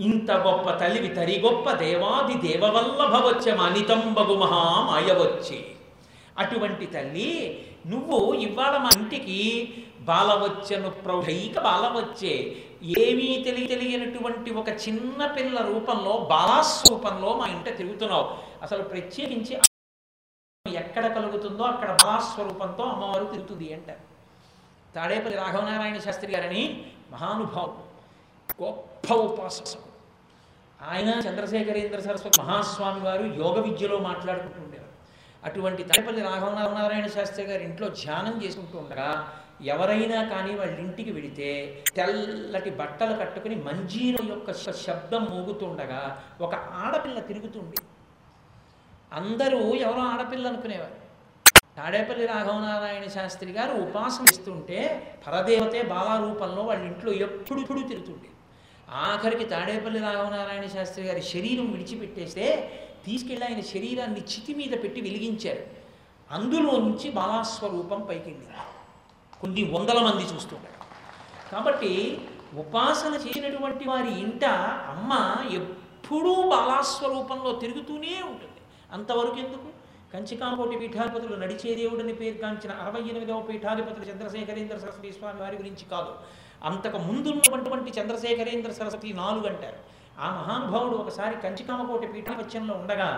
ఇంత 0.00 0.30
గొప్ప 0.30 0.70
తల్లివి 0.70 1.08
తరి 1.08 1.40
గొప్ప 1.40 1.70
దేవాది 1.70 2.48
దేవవల్లభవచ్చ 2.48 3.54
మహా 3.54 4.90
మాయవచ్చే 4.90 5.66
అటువంటి 6.38 6.86
తల్లి 6.86 7.60
నువ్వు 7.86 8.34
ఇవాళ 8.34 8.76
మా 8.76 8.90
ఇంటికి 8.96 9.74
బాలవచ్చను 10.00 10.90
ప్రౌఢైక 10.90 11.60
బాలవచ్చే. 11.60 12.56
ఏమీ 12.98 13.42
తెలియ 13.44 13.66
తెలియనటువంటి 13.66 14.50
ఒక 14.50 14.68
చిన్న 14.68 15.26
పిల్ల 15.26 15.60
రూపంలో 15.60 16.26
బాలాస్వరూపంలో 16.30 17.36
మా 17.36 17.46
ఇంట 17.46 17.76
తిరుగుతున్నావు. 17.76 18.53
అసలు 18.64 18.82
ప్రత్యేకించి 18.92 19.54
ఎక్కడ 20.64 21.04
కలుగుతుందో 21.16 21.64
అక్కడ 21.64 21.90
బాలాస్వరూపంతో 22.02 22.82
అమ్మవారు 22.84 23.24
తిరుగుతుంది 23.32 23.66
అంటారు. 23.76 24.02
తాడేపల్లి 24.94 25.36
రాఘవనారాయణ 25.36 25.98
శాస్త్రి 26.06 26.30
గారని 26.34 26.62
మహానుభావుడు 27.12 27.82
గొప్ప 28.62 29.08
ఉపాసకుడు. 29.24 29.88
ఆయన 30.90 31.10
చంద్రశేఖరేంద్ర 31.26 32.00
సరస్వతి 32.00 32.40
మహాస్వామి 32.42 33.00
వారు 33.00 33.24
యోగ 33.42 33.56
విద్యలో 33.66 33.96
మాట్లాడుకుంటుండేవారు 34.08 34.92
అటువంటి 35.42 35.82
తాడేపల్లి 35.90 36.22
రాఘవనారాయణ 36.22 37.06
శాస్త్రి 37.16 37.44
గారి 37.44 37.62
ఇంట్లో 37.64 37.88
ధ్యానం 38.02 38.36
చేసుకుంటూ 38.44 38.76
ఉండగా 38.78 39.08
ఎవరైనా 39.72 40.20
కానీ 40.32 40.52
వాళ్ళ 40.54 40.74
ఇంటికి 40.84 41.10
వెడితే 41.16 41.48
తెల్లటి 41.96 42.70
బట్టలు 42.80 43.14
కట్టుకుని 43.20 43.56
మంజీర 43.66 44.16
యొక్క 44.30 44.52
శబ్దం 44.86 45.24
మోగుతుండగా 45.32 46.00
ఒక 46.40 46.54
ఆడపిల్ల 46.82 47.18
తిరుగుతుంది 47.30 47.78
అందరూ 49.14 49.58
ఎవరో 49.58 50.02
ఆడపిల్ల 50.02 50.46
అనుకునేవారు. 50.48 50.96
తాడేపల్లి 51.76 52.26
రాఘవనారాయణ 52.26 53.06
శాస్త్రి 53.08 53.52
గారు 53.52 53.72
ఉపాసన 53.72 54.24
ఇస్తుంటే 54.30 54.78
పరదేవతే 55.26 55.82
బాలారూపంలో 55.82 56.62
వాళ్ళ 56.62 56.82
ఇంట్లో 56.84 57.12
ఎప్పుడు 57.12 57.60
ఇప్పుడు 57.60 57.80
తిరుగుతుండే. 57.80 58.30
ఆఖరికి 58.90 59.44
తాడేపల్లి 59.44 60.00
రాఘవనారాయణ 60.00 60.66
శాస్త్రి 60.66 61.04
గారి 61.06 61.22
శరీరం 61.22 61.72
విడిచిపెట్టేస్తే 61.72 62.46
తీసుకెళ్ళి 63.06 63.46
ఆయన 63.46 63.60
శరీరాన్ని 63.60 64.20
చితి 64.20 64.54
మీద 64.54 64.82
పెట్టి 64.82 65.00
వెలిగించారు. 65.00 65.64
అందులో 66.30 66.72
నుంచి 66.78 67.10
బాలాస్వరూపం 67.10 68.00
పైకెళ్ళింది. 68.00 68.62
కొన్ని 69.40 69.62
వందల 69.72 69.98
మంది 69.98 70.24
చూస్తుంటారు 70.34 70.80
కాబట్టి 71.52 71.92
ఉపాసన 72.54 73.14
చేసినటువంటి 73.14 73.84
వారి 73.88 74.12
ఇంట 74.20 74.44
అమ్మ 74.92 75.12
ఎప్పుడూ 75.54 76.34
బాలాస్వరూపంలో 76.34 77.52
తిరుగుతూనే 77.52 78.14
ఉంటుంది. 78.26 78.53
అంతవరకు 78.94 79.36
ఎందుకు? 79.36 79.68
కంచికాంకోటి 80.12 80.78
పీఠాధిపతులు 80.78 81.36
నడిచే 81.36 81.74
దేవుడని 81.74 82.14
పేరు 82.14 82.46
అరవై 82.70 83.00
ఎనిమిదవ 83.00 83.40
పీఠాధిపతులు 83.40 84.04
చంద్రశేఖరేంద్ర 84.04 84.78
సరస్వతి 84.78 85.12
స్వామి 85.12 85.40
వారి 85.40 85.56
గురించి 85.56 85.84
కాదు. 85.90 86.12
అంతకు 86.62 86.98
ముందున్నటువంటి 86.98 87.90
చంద్రశేఖరేంద్ర 87.90 88.72
సరస్వతి 88.72 89.12
నాలుగు 89.12 89.46
అంటారు. 89.46 89.76
ఆ 90.18 90.28
మహానుభావుడు 90.30 90.96
ఒకసారి 90.96 91.40
కంచికామకోటి 91.40 92.06
పీఠాపత్యంలో 92.06 92.74
ఉండగా 92.74 93.08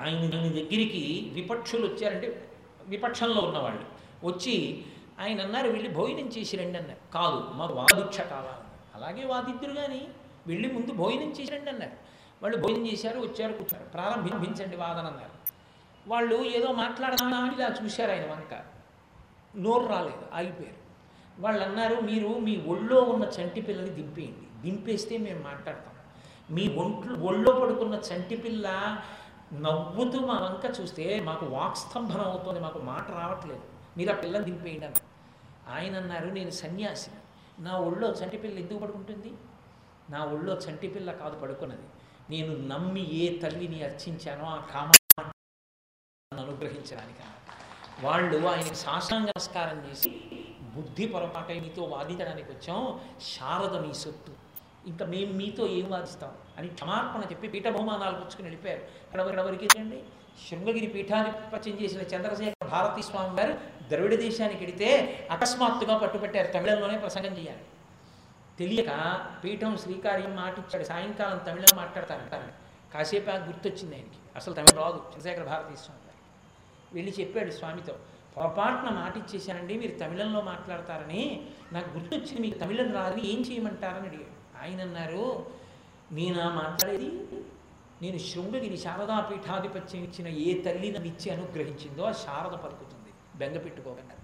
ఆయన 0.00 0.30
దాని 0.30 0.48
దగ్గరికి 0.48 1.30
విపక్షులు 1.32 1.86
వచ్చారంటే 1.86 2.50
విపక్షంలో 2.86 3.40
ఉన్నవాళ్ళు 3.40 3.84
వచ్చి 4.26 4.84
ఆయన 5.20 5.40
అన్నారు 5.40 5.68
వెళ్ళి 5.68 5.88
భోజనం 5.88 6.28
చేసి 6.28 6.56
రండి 6.56 6.78
అన్నారు. 6.78 7.12
కాదు 7.12 7.40
మాకు 7.54 7.74
వాదుక్ష 7.74 8.20
కావాలి 8.20 8.64
అలాగే 8.94 9.24
వాదిద్దురు 9.26 9.72
కానీ 9.72 10.08
వెళ్ళి 10.46 10.72
ముందు 10.72 10.92
భోజనం 10.92 11.30
చేసి 11.30 11.52
రండి 11.52 11.70
అన్నారు. 11.70 11.96
వాళ్ళు 12.42 12.58
భోజనం 12.58 12.86
చేశారు 12.86 13.20
వచ్చారు 13.20 13.52
కూర్చారు 13.52 13.84
ప్రారంభించండి 13.84 14.76
వాదన 14.76 15.06
అన్నారు 15.06 15.40
వాళ్ళు 16.08 16.36
ఏదో 16.36 16.72
మాట్లాడదామని 16.72 17.54
ఇలా 17.54 17.74
చూశారు 17.84 18.10
ఆయన 18.10 18.32
వంక. 18.32 18.60
నోరు 19.56 19.86
రాలేదు 19.86 20.26
ఆగిపోయారు. 20.34 20.80
వాళ్ళు 21.40 21.64
అన్నారు 21.64 21.94
మీరు 21.94 22.28
మీ 22.28 22.56
ఒళ్ళో 22.56 23.00
ఉన్న 23.00 23.24
చంటి 23.24 23.60
పిల్లని 23.60 23.90
దింపేయండి. 23.90 24.62
దింపేస్తే 24.62 25.18
మేము 25.18 25.42
మాట్లాడతాం. 25.42 25.94
మీ 26.50 26.74
ఒంట్లో 26.76 27.14
ఒళ్ళో 27.14 27.52
పడుకున్న 27.52 27.94
చంటి 27.94 28.36
పిల్ల 28.36 28.98
నవ్వుతూ 29.52 30.18
మా 30.18 30.34
వంక 30.34 30.80
చూస్తే 30.80 31.20
మాకు 31.20 31.46
వాక్స్తంభనం 31.46 32.20
అవుతుంది 32.20 32.60
మాకు 32.60 32.78
మాట 32.78 33.10
రావట్లేదు. 33.10 33.62
మీరు 33.96 34.10
ఆ 34.10 34.14
పిల్లని 34.14 34.44
దింపేయండి 34.44 34.86
అన్నారు. 34.86 35.10
ఆయన 35.74 35.96
అన్నారు 35.96 36.28
నేను 36.28 36.50
సన్యాసి 36.50 37.10
నా 37.58 37.76
ఒళ్ళో 37.76 38.10
చంటి 38.10 38.36
పిల్ల 38.36 38.58
ఎందుకు 38.58 38.78
పడుకుంటుంది? 38.78 39.32
నా 40.10 40.24
ఒళ్ళో 40.24 40.56
చంటి 40.56 40.88
పిల్ల 40.88 41.12
కాదు 41.12 41.38
పడుకున్నది. 41.38 41.82
నేను 42.30 42.66
నమ్మి 42.66 43.14
ఏ 43.14 43.38
తల్లిని 43.38 43.82
అర్చించానో 43.82 44.44
ఆ 44.44 44.56
కామ 44.74 44.90
అనుగ్రహించడానికి 46.32 47.22
వాళ్ళు 48.06 48.46
ఆయనకి 48.46 48.74
సాష్టాంగ 48.74 49.24
నమస్కారం 49.24 49.90
చేసి 49.90 50.10
బుద్ధి 50.60 51.06
పొరపాటై 51.06 51.60
మీతో 51.60 51.82
వాదించడానికి 51.82 52.52
వచ్చాం 52.52 53.00
శారద 53.20 53.86
మీ 53.86 53.94
సొత్తు. 53.94 54.32
ఇంకా 54.86 55.06
మేము 55.06 55.32
మీతో 55.32 55.66
ఏం 55.66 55.90
వాదిస్తాం? 55.90 56.32
అని 56.58 56.68
క్షమార్పణ 56.68 57.30
చెప్పి 57.30 57.48
పీఠ 57.48 57.68
బహుమానాలు 57.68 58.16
పుచ్చుకుని 58.16 58.42
వెళ్ళిపోయారు. 58.42 58.80
ఇక్కడ 58.80 59.20
ఇక్కడ 59.20 59.40
వరకు 59.40 59.64
శృంగగిరి 60.48 60.86
పీఠాన్ని 60.86 61.32
పీఠాధిపత్యం 61.32 61.80
చేసిన 61.82 62.00
చంద్రశేఖర 62.00 62.66
భారతీ 62.66 63.02
స్వామి 63.02 63.40
గారు 63.40 63.52
ద్రవిడ 63.88 64.14
దేశానికి 64.14 64.64
వెడితే 64.64 64.88
అకస్మాత్తుగా 65.30 65.98
పట్టుబట్టారు. 65.98 66.52
తమిళంలోనే 66.52 66.98
ప్రసంగం 66.98 67.38
చేయాలి. 67.38 67.62
తెలియక 68.60 69.20
పీఠం 69.44 69.76
శ్రీకార్యం 69.76 70.36
మాటిచ్చాడు. 70.36 70.84
సాయంకాలం 70.84 71.38
తమిళం 71.38 71.76
మాట్లాడతారంటారు 71.76 72.70
కాసేపు 72.94 73.30
గుర్తొచ్చింది 73.30 73.94
ఆయనకి. 73.94 74.18
అసలు 74.36 74.54
తమిళ 74.54 74.76
రాదు. 74.76 74.96
చంద్రశేఖర 74.96 75.44
భారతీ 75.44 75.76
స్వామి. 75.76 76.00
గారు 76.00 76.18
వెళ్ళి 76.94 77.14
చెప్పాడు 77.20 77.50
స్వామితో 77.50 77.92
పొరపాటున 78.36 78.88
మాటిచ్చేశానండి 78.94 79.78
మీరు 79.78 79.98
తమిళంలో 79.98 80.40
మాట్లాడతారని. 80.40 81.46
నాకు 81.72 81.98
గుర్తొచ్చింది 81.98 82.42
మీకు 82.42 82.58
తమిళం 82.58 82.94
రాదని 82.94 83.26
ఏం 83.26 83.40
చేయమంటారని 83.40 84.08
అడిగాడు. 84.08 84.62
ఆయన 84.62 84.80
అన్నారు 84.80 85.46
నేనా 86.12 86.48
మాట్లాడేది 86.48 87.44
నేను 88.02 88.18
శృంగగిరి 88.18 88.76
శారదా 88.76 89.20
పీఠాధిపత్యం 89.20 90.02
ఇచ్చిన 90.02 90.28
ఏ 90.28 90.62
తల్లి 90.62 90.92
నన్ను 90.92 91.08
ఇచ్చి 91.08 91.30
అనుగ్రహించిందో 91.30 92.02
ఆ 92.02 92.12
శారద 92.12 92.58
పలుకుతుంది. 92.58 93.38
బెంగ 93.38 93.58
పెట్టుకోకుండా. 93.58 94.14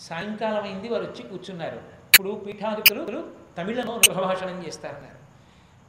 సాయంకాలం 0.00 0.62
అయింది 0.62 0.88
వారు 0.88 1.04
వచ్చి 1.04 1.22
కూర్చున్నారు. 1.22 1.95
ఇప్పుడు 2.16 2.30
పీఠాధిపతులు 2.46 3.20
తమిళంలో 3.58 3.94
ప్రభాషణం 3.98 4.66
చేస్తారన్నారు. 4.66 5.18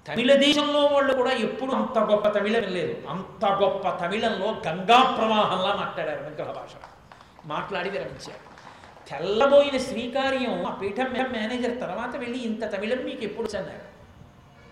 తమిళ 0.07 0.35
దేశంలో 0.35 0.85
వాళ్ళు 0.85 1.13
కూడా 1.13 1.31
ఎప్పుడు 1.31 1.71
అంత 1.71 1.99
గొప్ప 1.99 2.27
తమిళం 2.27 2.63
లేదు. 2.63 3.07
అంత 3.09 3.45
గొప్ప 3.45 3.89
తమిళంలో 3.89 4.47
గంగా 4.67 4.97
ప్రవాహంలా 5.17 5.75
మాట్లాడారు 5.75 6.23
విగ్రహ 6.23 6.51
భాష. 6.51 6.73
మాట్లాడి 7.45 7.89
విరమించారు. 7.89 8.43
తెల్లబోయిన 9.09 9.77
శ్రీకార్యం 9.77 10.65
ఆ 10.65 10.71
పీఠం 10.75 11.09
మేనేజర్ 11.31 11.81
తర్వాత 11.81 12.15
వెళ్ళి 12.15 12.39
ఇంత 12.39 12.73
తమిళం 12.73 13.05
మీకు 13.05 13.23
ఎప్పుడు 13.23 13.57
అన్నారు. 13.57 13.85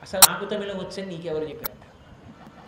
అసలు 0.01 0.23
నాకు 0.29 0.45
తమిళం 0.45 0.77
వచ్చని 0.77 1.05
నీకెవరు 1.05 1.43
చెప్పారు 1.43 1.79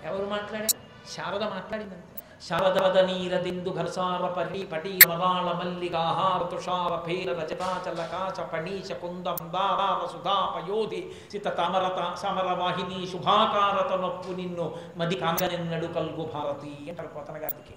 ఎవరు 0.08 0.26
మాట్లాడారు? 0.26 0.78
శారద 1.16 1.44
మాట్లాడిందంతే 1.44 2.07
శారదవద 2.42 2.98
నీరదిందు 2.98 3.70
ఘనసార 3.70 4.28
పరి 4.28 4.64
పటి 4.64 5.00
మరాళ 5.08 5.52
మల్లికాహార 5.52 6.56
తుషార 6.56 7.08
భేర 7.08 7.30
రజతాచల 7.42 8.06
కాచ 8.06 8.44
పణీశ 8.44 8.92
కుంద 8.92 9.28
మందారార 9.28 10.08
సుధా 10.08 10.54
పయోధి 10.56 11.12
సిత 11.32 11.46
తమరత 11.46 12.16
సమర 12.16 12.54
వాహిని 12.54 13.08
శుభాకారత 13.08 13.94
నొప్పు 13.94 14.32
నిన్ను 14.32 14.76
మది 14.98 15.16
కాంగనెన్నడు 15.16 15.86
కల్గు 15.86 16.26
భారతి 16.34 16.90
అంటారు 16.90 17.08
పోతన 17.08 17.38
గారికి. 17.38 17.76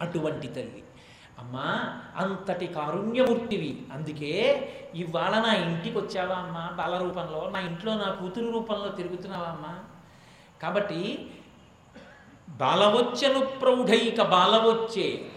అటువంటి 0.00 0.46
తల్లి. 0.46 0.84
అమ్మా 1.38 2.00
అంతటి 2.16 2.66
కారుణ్యమూర్తివి. 2.66 3.86
అందుకే 3.92 4.32
ఇవాళ 4.94 5.30
నా 5.30 5.54
ఇంటికి 5.54 5.98
వచ్చావా 5.98 6.34
అమ్మా? 6.34 6.70
బాల 6.76 6.98
రూపంలో. 6.98 7.50
నా 7.50 7.60
ఇంట్లో 7.60 7.94
నా 7.94 8.10
కూతురు 8.10 8.50
రూపంలో 8.50 8.88
తిరుగుతున్నావా 8.88 9.46
అమ్మా? 9.46 9.78
కాబట్టి 10.62 11.30
బాలవొచ్చను 12.58 13.40
ప్రౌఢైక 13.40 14.22
బాలవొచ్చే. 14.22 15.30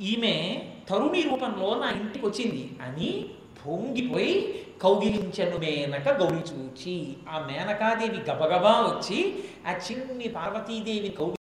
ఈమె 0.00 0.62
తరుణి 0.88 1.22
రూపంలో 1.22 1.74
నా 1.74 1.90
ఇంటికి 1.90 2.26
వచ్చింది. 2.26 2.78
అని 2.82 3.28
పొంగిపోయి 3.66 4.64
కౌగిలించను 4.82 5.58
మేనక 5.58 6.08
గౌరి 6.08 6.54
చూచి 6.54 7.16
ఆ 7.28 7.38
మేనకాదేవి 7.38 8.18
గబగబా 8.18 8.72
వచ్చి 8.72 9.44
ఆ 9.66 9.72
చిన్ని 9.72 10.28
పార్వతీదేవి 10.28 11.08
కౌగి 11.08 11.36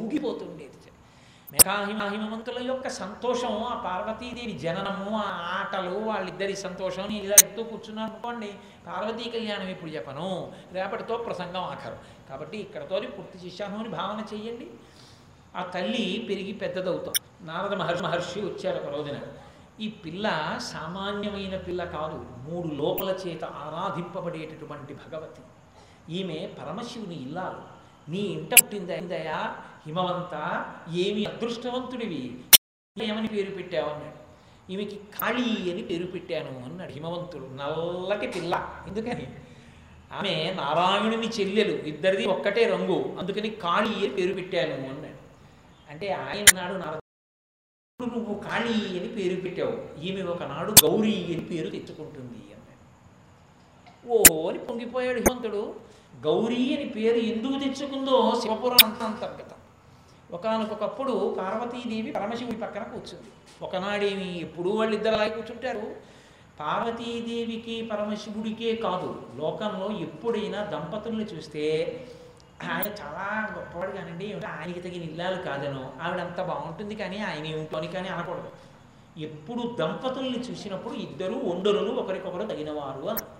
పొంగిపోతుంది 0.00 0.47
మేఘాహిమహిమవంతుల 1.64 2.66
యొక్క 2.66 2.88
సంతోషం 2.88 3.62
ఆ 3.62 3.82
పార్వతీదేవి 3.84 4.58
జననము 4.58 5.16
ఆ 5.16 5.22
ఆటలు 5.26 5.98
వాళ్ళిద్దరి 5.98 6.56
సంతోషం 6.56 7.02
నేను 7.02 7.24
ఇలా 7.24 7.36
ఎత్తూ 7.42 7.62
కూర్చున్నాను 7.62 8.12
అనుకోండి 8.12 8.54
పార్వతీ 8.86 9.30
కళ్యాణం 9.30 9.68
ఇప్పుడు 9.68 9.90
చెప్పను. 9.90 10.52
రేపటితో 10.72 11.16
ప్రసంగం 11.16 11.62
ఆఖరు. 11.62 11.96
కాబట్టి 12.28 12.58
ఇక్కడతో 12.58 13.00
పూర్తి 13.00 13.46
చేశాను 13.46 13.78
అని 13.78 13.88
భావన 13.88 14.36
చెయ్యండి. 14.36 14.70
ఆ 15.56 15.62
తల్లి 15.62 16.26
పెరిగి 16.28 16.52
పెద్దదవుతాం. 16.52 17.14
నారద 17.42 17.74
మహర్షి 17.74 18.02
మహర్షి 18.02 18.40
వచ్చారు 18.40 18.76
ఒక 18.76 18.94
రోజున. 18.94 19.20
ఈ 19.80 19.88
పిల్ల 19.88 20.58
సామాన్యమైన 20.58 21.56
పిల్ల 21.56 21.84
కాదు 21.84 22.26
మూడు 22.48 22.68
లోపల 22.74 23.08
చేత 23.26 23.44
ఆరాధింపబడేటటువంటి 23.44 24.94
భగవతి. 24.94 25.42
ఈమె 26.14 26.46
పరమశివుని 26.46 27.22
ఇల్లాలు. 27.22 27.77
నీ 28.08 28.18
ఇంట 28.18 28.54
పుట్టిందయా 28.54 29.56
హిమవంత 29.86 30.64
ఏమి 30.92 31.24
అదృష్టవంతుడివి. 31.24 32.38
ఏమని 33.02 33.28
పేరు 33.28 33.50
పెట్టావు 33.50 33.90
అన్నాడు. 33.90 34.28
ఈమెకి 34.72 34.96
కాళీ 34.96 35.72
అని 35.72 35.82
పేరు 35.82 36.06
పెట్టాను 36.06 36.64
అన్నాడు 36.64 36.92
హిమవంతుడు 36.92 37.44
నల్లటి 37.44 38.26
పిల్ల. 38.26 38.82
ఎందుకని? 38.88 39.36
ఆమె 40.12 40.54
నారాయణుని 40.56 41.28
చెల్లెలు 41.28 41.72
ఇద్దరిది 41.76 42.26
ఒక్కటే 42.26 42.66
రంగు. 42.66 43.16
అందుకని 43.18 43.50
కాళీ 43.50 43.94
అని 43.94 44.08
పేరు 44.08 44.34
పెట్టాను 44.34 44.72
అన్నాడు. 44.72 45.18
అంటే 45.90 46.12
ఆయన 46.12 46.44
నాడు 46.54 46.72
నారద 46.72 46.98
నువ్వు 48.02 48.34
కాళీ 48.34 48.98
అని 48.98 49.08
పేరు 49.08 49.40
పెట్టావు. 49.40 50.00
ఈమె 50.00 50.22
ఒకనాడు 50.22 50.70
గౌరీ 50.70 51.24
అని 51.24 51.44
పేరు 51.44 51.70
తెచ్చుకుంటుంది 51.70 52.54
అన్నాడు. 52.54 52.78
ఓహో 54.08 54.48
అని 54.48 54.58
పొంగిపోయాడు 54.58 55.18
హిమంతుడు 55.18 55.87
గౌరీ 56.24 56.76
అని 56.76 56.84
పేరు 56.84 57.16
ఎందుకు 57.16 57.58
తెచ్చుకుందో 57.58 58.40
శివపురాణం 58.42 59.06
అంతర్గతం. 59.06 59.58
ఒకనకొకప్పుడు 60.30 61.36
పార్వతీదేవి 61.38 62.10
పరమశివుడి 62.12 62.56
పక్కన 62.56 62.82
కూర్చుంది. 62.82 63.28
ఒకనాడేమి 63.62 64.40
ఎప్పుడూ 64.40 64.70
వాళ్ళిద్దరు 64.70 65.14
అలాగే 65.14 65.30
కూర్చుంటారు. 65.30 65.96
పార్వతీదేవికి 66.60 67.82
పరమశివుడికే 67.82 68.76
కాదు 68.76 69.22
లోకంలో 69.36 69.90
ఎప్పుడైనా 69.90 70.64
దంపతుల్ని 70.64 71.24
చూస్తే 71.24 71.64
ఆయన 72.62 72.86
చాలా 72.86 73.54
గొప్పవాడు 73.56 73.92
కానండి 73.92 74.32
ఆయనకి 74.32 74.80
తగిన 74.80 75.02
ఇల్లాలు 75.02 75.42
కాదనో. 75.42 75.90
ఆవిడంత 76.02 76.40
బాగుంటుంది 76.42 76.94
కానీ 76.94 77.18
ఆయన 77.18 77.46
ఏమిటోని 77.46 77.88
కానీ 77.88 78.08
అనకూడదు. 78.08 78.50
ఎప్పుడు 79.18 79.76
దంపతుల్ని 79.78 80.38
చూసినప్పుడు 80.38 80.94
ఇద్దరు 80.94 81.34
ఒండరులు 81.34 81.90
ఒకరికొకరు 81.90 82.42
తగినవారు 82.42 83.08
అని. 83.08 83.37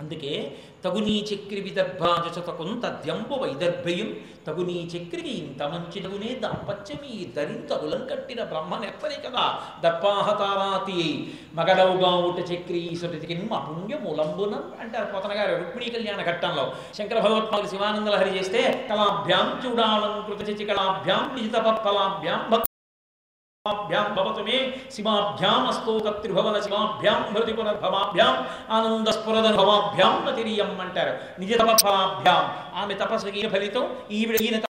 అందుకే 0.00 0.56
తగునీ 0.84 1.24
చక్రి 1.34 1.60
విదర్భాజతకుం 1.60 2.80
తద్యంపు 2.84 3.34
వైదర్భయం 3.34 4.16
తగునీ 4.46 4.90
చక్రికి 4.96 5.28
ఇంత 5.28 5.62
మంచి 5.62 6.00
తగునే 6.00 6.34
దాంపత్యమి 6.34 7.32
ధరింతగులం 7.36 8.06
కట్టిన 8.06 8.44
బ్రహ్మనెత్తని 8.44 9.14
కదా. 9.14 9.60
దర్పాహతారాతి 9.82 11.32
మగడవుగా 11.54 12.08
ఉట 12.08 12.38
చక్రి 12.38 12.78
ఈశ్వరుడికి 12.78 13.48
అపుణ్యములంబునం 13.52 14.72
అంటారు 14.80 15.12
పోతన 15.12 15.32
గారు 15.38 15.56
రుక్మిణీ 15.56 15.90
కళ్యాణ 15.90 16.22
ఘట్టంలో. 16.22 16.72
శంకర 16.94 17.20
భగవత్పాలు 17.20 17.66
శివానందలహరి 17.66 18.38
చేస్తే 18.38 18.86
కళాభ్యాం 18.90 19.62
చూడాలంకృత 19.64 20.48
చచి 20.48 20.64
కళాభ్యాం 20.64 21.34
నిజితపత్ఫలాభ్యాం 21.34 22.64
భక్తాభ్యాం 23.68 24.14
భవతు 24.14 24.40
మే. 24.40 24.76
శివాభ్యాం 24.90 25.66
అస్తోకత్రిభవన 25.66 26.60
శివాభ్యాం 26.60 27.32
భృతి 27.32 27.52
పునర్భవాభ్యాం. 27.52 28.48
ఆనందస్ఫురదనుభవాభ్యాం 28.70 30.26
నతిరియం 30.26 30.80
అంటారు. 30.80 31.40
నిజ 31.40 31.58
తపఫలాభ్యాం 31.58 32.42
ఆమె 32.82 32.94
తపస్సుకి 32.94 33.40
ఈయన 33.40 33.48
ఫలితం? 33.48 33.96
ఈవిడ 34.10 34.40
ఈయన 34.40 34.60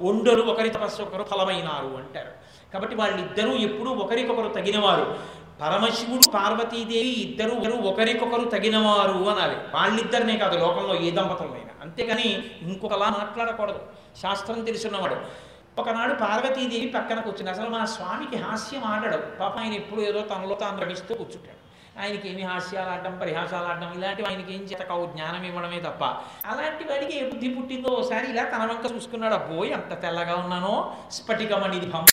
ఒండరు 0.00 0.42
ఒకరి 0.42 0.70
తపస్సు 0.70 1.02
ఒకరు 1.02 1.22
ఫలమైనారు 1.22 1.96
అంటారు. 1.96 2.32
కాబట్టి 2.72 2.96
వాళ్ళిద్దరూ 2.96 3.52
ఎప్పుడూ 3.52 3.90
ఒకరికొకరు 3.90 4.48
తగినవారు. 4.48 5.18
పరమశివుడు 5.60 6.30
పార్వతీదేవి 6.30 7.08
ఇద్దరు 7.08 7.54
ఒకరికొకరు 7.88 8.44
తగినవారు 8.50 9.18
అనాలి. 9.30 9.56
వాళ్ళిద్దరినే 9.74 10.36
కాదు 10.36 10.58
లోకంలో 10.58 10.94
ఏ 10.94 11.10
దంపతులైనా 11.10 11.74
అంతేకాని 11.82 12.28
ఇంకొకలా 12.62 13.08
మాట్లాడకూడదు. 13.08 13.80
శాస్త్రం 14.22 14.64
తెలుసున్నవాడు. 14.64 15.51
ఒకనాడు 15.78 16.14
పార్వతీదేవి 16.14 16.86
పక్కన 16.86 17.20
కూర్చుని 17.20 17.50
అసలు 17.50 17.68
మా 17.70 17.84
స్వామికి 17.84 18.36
హాస్యం 18.36 18.84
ఆడడు. 18.84 19.16
పాప 19.16 19.58
ఆయన 19.58 19.72
ఎప్పుడు 19.72 20.00
ఏదో 20.00 20.22
తనలో 20.22 20.54
తాను 20.54 20.80
రమిస్తూ 20.80 21.14
కూర్చుంటాడు. 21.14 21.62
ఆయనకి 22.00 22.30
ఏమి 22.30 22.42
హాస్యాలు 22.42 22.90
ఆడడం 22.90 23.18
పరిహాసాలు 23.18 23.66
ఆడడం 23.66 23.92
ఇలాంటివి 23.92 24.28
ఆయనకి 24.28 24.54
ఏం 24.54 24.60
చేత 24.62 24.78
కావు. 24.78 25.06
జ్ఞానం 25.06 25.44
ఇవ్వడమే 25.44 25.80
తప్ప. 25.80 26.04
అలాంటి 26.46 26.84
వాడికి 26.84 27.18
ఏ 27.18 27.30
బుద్ధి 27.30 27.48
పుట్టిందో 27.48 27.88
ఒకసారి 27.88 28.30
ఇలా 28.30 28.44
తన 28.44 28.58
వంక 28.58 28.92
చూసుకున్నాడు. 28.92 29.34
అబ్బోయ్ 29.34 29.72
అంత 29.72 30.02
తెల్లగా 30.02 30.36
ఉన్నానో. 30.36 30.96
స్ఫటికమణిది 31.10 31.86
భం 31.86 32.04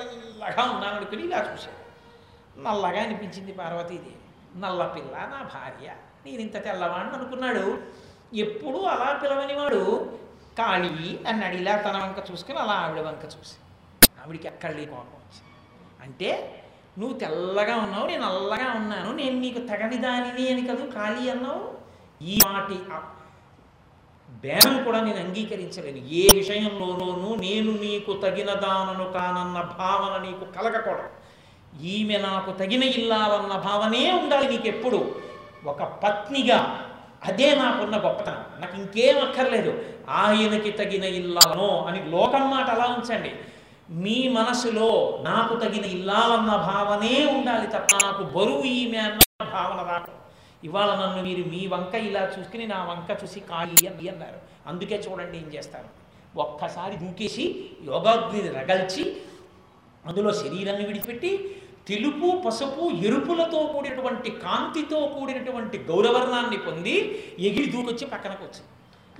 తెల్లగా 0.00 0.62
ఉన్నాను 0.62 0.96
అనుకుని 0.96 1.22
ఇలా 1.22 1.38
చూశాడు. 1.38 1.88
నల్లగా 2.60 3.02
అనిపించింది 3.02 3.52
పార్వతీదేవి. 3.52 4.60
నల్ల 4.60 4.86
పిల్ల 4.86 5.16
నా 5.16 5.42
భార్య. 5.42 5.88
నేను 6.26 6.40
ఇంత 6.40 6.64
తెల్లవాడిని 6.64 7.14
అనుకున్నాడు. 7.14 7.78
ఎప్పుడూ 8.34 8.82
అలా 8.82 9.20
పిలవని 9.22 9.54
వాడు 9.54 10.12
కాళీ 10.58 11.18
అన్నాడు 11.26 11.54
ఇలా 11.54 11.76
తన 11.76 11.96
వంక 11.98 12.30
చూసుకుని 12.30 12.58
అలా 12.58 12.72
ఆవిడ 12.72 13.00
వంక 13.00 13.24
చూసి. 13.24 13.56
ఆవిడికి 14.24 14.46
ఎక్కడ 14.46 14.70
కోపం 14.70 14.96
వచ్చింది 14.96 15.52
అంటే 16.02 16.30
నువ్వు 16.98 17.18
తెల్లగా 17.18 17.76
ఉన్నావు 17.76 18.06
నేను 18.06 18.22
అల్లగా 18.22 18.72
ఉన్నాను 18.76 19.12
నేను 19.12 19.36
నీకు 19.38 19.58
తగని 19.58 19.96
దానిని 19.96 20.52
అని 20.52 20.62
కదూ 20.66 20.90
ఖాళీ 20.90 21.30
అన్నావు? 21.30 21.62
ఈ 22.24 22.38
మాటి 22.46 22.74
బేనం 22.74 23.06
బేరం 24.42 24.84
కూడా 24.84 25.00
నేను 25.00 25.18
అంగీకరించలేను. 25.18 26.06
ఏ 26.06 26.28
విషయంలోనూ 26.34 27.34
నేను 27.34 27.72
నీకు 27.72 28.12
తగిన 28.12 28.52
దానను 28.54 29.12
కానన్న 29.12 29.60
భావన 29.78 30.14
నీకు 30.22 30.44
కలగకూడదు. 30.52 31.10
ఈమె 31.82 32.18
నాకు 32.18 32.50
తగిన 32.52 32.82
ఇల్లాలన్న 32.82 33.54
భావనే 33.58 34.12
ఉండాలి 34.12 34.48
నీకు 34.48 34.68
ఎప్పుడు 34.68 35.14
ఒక 35.64 35.82
పత్నిగా 35.82 36.90
అదే 37.24 37.54
నాకున్న 37.54 37.96
గొప్పతనం. 37.96 38.60
నాకు 38.60 38.76
ఇంకేం 38.76 39.28
అక్కర్లేదు. 39.28 39.97
ఆయనకి 40.08 40.70
తగిన 40.70 41.04
ఇల్లాలను 41.20 41.70
అని 41.88 42.00
లోకం 42.10 42.44
మాట 42.50 42.68
అలా 42.70 42.86
ఉంచండి. 42.96 43.32
మీ 44.04 44.18
మనసులో 44.28 44.88
నాకు 45.20 45.54
తగిన 45.54 45.84
ఇల్లాలన్న 45.96 46.52
భావనే 46.68 47.14
ఉండాలి 47.36 47.66
తప్ప 47.66 47.92
నాకు 48.04 48.22
బరువు 48.36 48.64
ఈమె 48.64 48.98
అన్న 48.98 49.20
భావన 49.52 49.80
రాకూడదు 49.90 50.16
ఇవాళ 50.64 50.90
నన్ను 51.00 51.20
మీరు 51.28 51.42
మీ 51.50 51.66
వంక 51.66 51.94
ఇలా 52.08 52.22
చూసుకుని 52.34 52.66
నా 52.66 52.78
వంక 52.84 53.10
చూసి 53.22 53.40
ఖాళీ 53.40 53.86
అని 53.86 54.08
అన్నారు. 54.08 54.38
అందుకే 54.66 54.96
చూడండి 55.06 55.36
ఏం 55.38 55.48
చేస్తారు 55.54 55.88
ఒక్కసారి 56.38 56.96
దూకేసి 56.96 57.44
యోగాగ్ని 57.84 58.40
రగల్చి 58.48 59.04
అందులో 60.04 60.32
శరీరాన్ని 60.32 60.84
విడిచిపెట్టి 60.86 61.30
తెలుపు 61.88 62.28
పసుపు 62.44 62.84
ఎరుపులతో 63.08 63.60
కూడినటువంటి 63.72 64.30
కాంతితో 64.30 64.98
కూడినటువంటి 65.14 65.78
గౌరవర్ణాన్ని 65.90 66.56
పొంది 66.56 66.96
ఎగిరి 67.38 67.66
దూకొచ్చి 67.66 68.06
పక్కనకు 68.06 68.42
వచ్చింది 68.44 68.70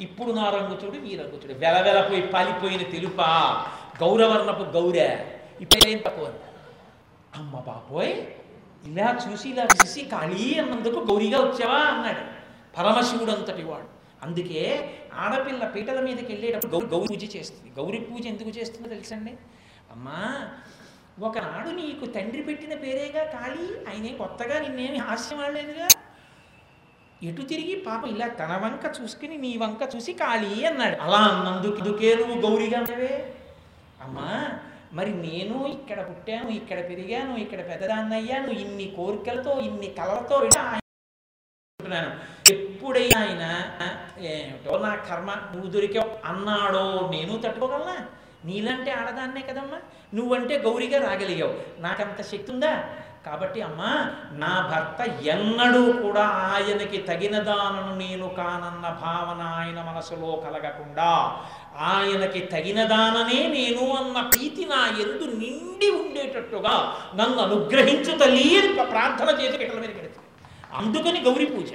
ఇప్పుడు 0.01 0.33
నా 0.33 0.51
రంగు 0.51 0.75
చూడు 0.85 0.97
నీ 0.97 1.17
రంగు 1.17 1.41
చూడు. 1.45 1.53
వెలవెలపోయి 1.53 2.23
పాలిపోయిన 2.23 2.83
తెలుపా? 2.83 3.29
గౌరవర్ణపు 4.03 4.63
గౌరే. 4.63 5.41
ఇప్పుడేం 5.61 5.99
తక్కువ 5.99 6.33
అమ్మ 7.37 7.57
బాబోయ్ 7.57 8.13
ఇలా 8.85 9.19
చూసి 9.25 9.49
ఇలా 9.49 9.65
చూసి 9.65 10.03
ఖాళీ 10.03 10.59
అన్నందుకు 10.59 11.01
గౌరీగా 11.01 11.39
వచ్చావా 11.39 11.79
అన్నాడు. 11.79 12.23
పరమశివుడు 12.77 13.31
అంతటి 13.31 13.63
వాడు. 13.63 13.89
అందుకే 14.23 14.93
ఆడపిల్ల 15.15 15.65
పీటల 15.65 16.01
మీదకి 16.01 16.33
వెళ్ళేటప్పుడు 16.33 16.77
గౌ 16.77 16.81
గౌరీ 16.81 17.07
పూజ 17.07 17.37
చేస్తుంది. 17.37 17.73
గౌరీ 17.81 17.99
పూజ 17.99 18.27
ఎందుకు 18.27 18.49
చేస్తుందో 18.49 18.89
తెలుసండి? 18.89 19.33
అమ్మా 19.93 20.49
ఒకనాడు 21.21 21.69
నీకు 21.69 22.07
తండ్రి 22.07 22.43
పెట్టిన 22.43 22.75
పేరేగా 22.75 23.25
ఖాళీ 23.25 23.67
ఆయనే 23.89 24.09
కొత్తగా 24.09 24.59
నిన్నేమి 24.59 24.99
హాస్యం 24.99 25.41
ఆడలేదుగా? 25.41 25.89
ఎటు 27.23 27.43
తిరిగి 27.43 27.75
పాప 27.75 28.07
ఇలా 28.09 28.27
తన 28.29 28.53
వంక 28.57 28.85
చూసుకుని 29.01 29.37
నీ 29.39 29.57
వంక 29.57 29.83
చూసి 29.97 30.13
ఖాళీ 30.13 30.65
అన్నాడు. 30.65 30.97
అలా 31.03 31.17
అన్నందుకు 31.17 31.77
ఇదుకే 31.77 32.15
నువ్వు 32.15 32.37
గౌరిగా 32.41 32.81
ఉండవే 32.81 33.15
అమ్మా 34.03 34.29
మరి 34.93 35.13
నేను 35.15 35.67
ఇక్కడ 35.67 35.99
పుట్టాను 36.01 36.49
ఇక్కడ 36.51 36.79
పెరిగాను 36.91 37.37
ఇక్కడ 37.37 37.61
పెద్దదాన్నయ్యాను 37.71 38.51
ఇన్ని 38.51 38.87
కోరికలతో 38.97 39.61
ఇన్ని 39.61 39.89
కలలతో 39.89 40.37
అంటున్నాను 41.81 42.11
ఎప్పుడైనా 42.53 43.19
ఆయన 43.21 43.45
ఏమిటో 44.19 44.79
నా 44.79 44.95
కర్మ 45.09 45.31
నువ్వు 45.53 45.71
దొరికావు 45.71 46.11
అన్నాడో 46.25 47.09
నేను 47.11 47.39
తట్టుకోగలనా? 47.39 47.97
నీలంటే 48.45 48.91
ఆడదాన్నే 48.91 49.41
కదమ్మా. 49.41 49.79
నువ్వంటే 50.15 50.59
గౌరీగా 50.59 50.99
రాగలిగావు. 50.99 51.55
నాకంత 51.79 52.23
శక్తి 52.23 52.53
ఉందా? 52.53 52.73
కాబట్టి 53.27 53.61
అమ్మా 53.63 53.91
నా 54.33 54.53
భర్త 54.73 55.01
ఎన్నడూ 55.23 55.93
కూడా 55.93 56.23
ఆయనకి 56.23 56.99
తగిన 56.99 57.39
దానను 57.39 57.99
నేను 57.99 58.29
కానన్న 58.29 58.87
భావన 59.03 59.43
ఆయన 59.59 59.79
మనసులో 59.83 60.31
కలగకుండా 60.37 61.11
ఆయనకి 61.77 62.41
తగిన 62.41 62.85
దాననే 62.85 63.49
నేను 63.49 63.85
అన్న 63.95 64.21
ప్రీతి 64.21 64.65
నా 64.65 64.81
ఎందు 64.87 65.25
నిండి 65.39 65.91
ఉండేటట్టుగా 65.91 66.75
నన్ను 67.15 67.39
అనుగ్రహించు 67.39 68.19
తల్లి 68.19 68.59
అని 68.59 68.73
ప్రార్థన 68.75 69.29
చేసి 69.41 69.59
పిల్లల 69.59 69.81
మీద 69.81 69.89
పెడుతుంది. 69.89 70.29
అందుకని 70.75 71.21
గౌరీ 71.21 71.47
పూజ. 71.47 71.71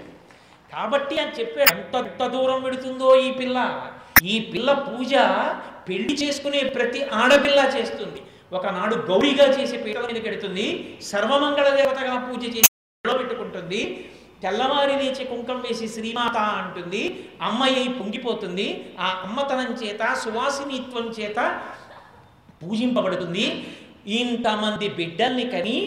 కాబట్టి 0.74 1.20
అని 1.20 1.32
చెప్పాడు 1.32 1.80
ఎంత 1.80 1.96
ఎంత 1.96 2.28
దూరం 2.28 2.62
పెడుతుందో 2.62 3.16
ఈ 3.16 3.32
పిల్ల. 3.32 3.88
ఈ 4.24 4.40
పిల్ల 4.40 4.74
పూజ 4.74 5.14
పెళ్ళి 5.90 6.14
చేసుకునే 6.14 6.64
ప్రతి 6.64 7.04
ఆడపిల్ల 7.04 7.60
చేస్తుంది. 7.78 8.22
ఒకనాడు 8.54 8.96
గౌరీగా 9.10 9.46
చేసి 9.56 9.76
పీటల 9.84 10.06
మీద 10.10 10.20
పెడుతుంది 10.26 10.66
సర్వమంగళ 11.12 11.68
దేవతగా 11.78 12.16
పూజ 12.26 12.44
చేసి 12.56 12.70
పెట్టుకుంటుంది 13.04 13.82
తెల్లవారి 14.44 14.96
లేచి 15.02 15.24
కుంకం 15.26 15.60
వేసి 15.66 15.86
శ్రీమాత 15.88 16.38
అంటుంది 16.62 17.02
అమ్మాయి 17.42 17.84
పొంగిపోతుంది 18.00 18.66
ఆ 19.00 19.10
అమ్మతనం 19.26 19.70
చేత 19.82 20.02
సువాసినిత్వం 20.24 21.06
చేత 21.20 21.40
పూజింపబడుతుంది. 22.62 23.46
ఇంతమంది 24.20 24.88
బిడ్డల్ని 24.98 25.46
కని 25.46 25.78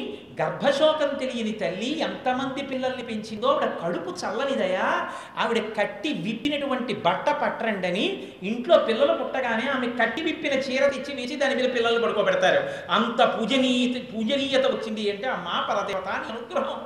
గర్భశోకం 0.41 1.19
తెలియని 1.19 1.53
తల్లి 1.53 1.99
ఎంతమంది 1.99 2.63
పిల్లల్ని 2.63 3.03
పెంచిందో 3.03 3.49
ఆవిడ 3.49 3.71
కడుపు 3.83 4.11
చల్లనిదయా? 4.11 5.09
ఆవిడ 5.39 5.59
కట్టి 5.79 6.13
విప్పినటువంటి 6.13 6.95
బట్ట 6.95 7.31
పట్టరండని 7.31 8.29
ఇంట్లో 8.43 8.79
పిల్లలు 8.79 9.13
పుట్టగానే 9.13 9.71
ఆమె 9.71 9.87
కట్టి 9.87 10.23
విప్పిన 10.23 10.53
చీర 10.53 10.89
తెచ్చి 10.89 11.15
వేసి 11.15 11.37
దాని 11.37 11.55
మీద 11.55 11.75
పిల్లల్ని 11.75 12.03
పడుకోబెడతారు. 12.03 12.93
అంత 12.93 13.41
పూజనీయ 13.41 14.01
పూజనీయత 14.01 14.67
వచ్చింది 14.67 15.11
అంటే 15.11 15.29
అమ్మా 15.29 15.67
పరదేవత 15.71 16.09
అని 16.09 16.25
అనుగ్రహం. 16.25 16.81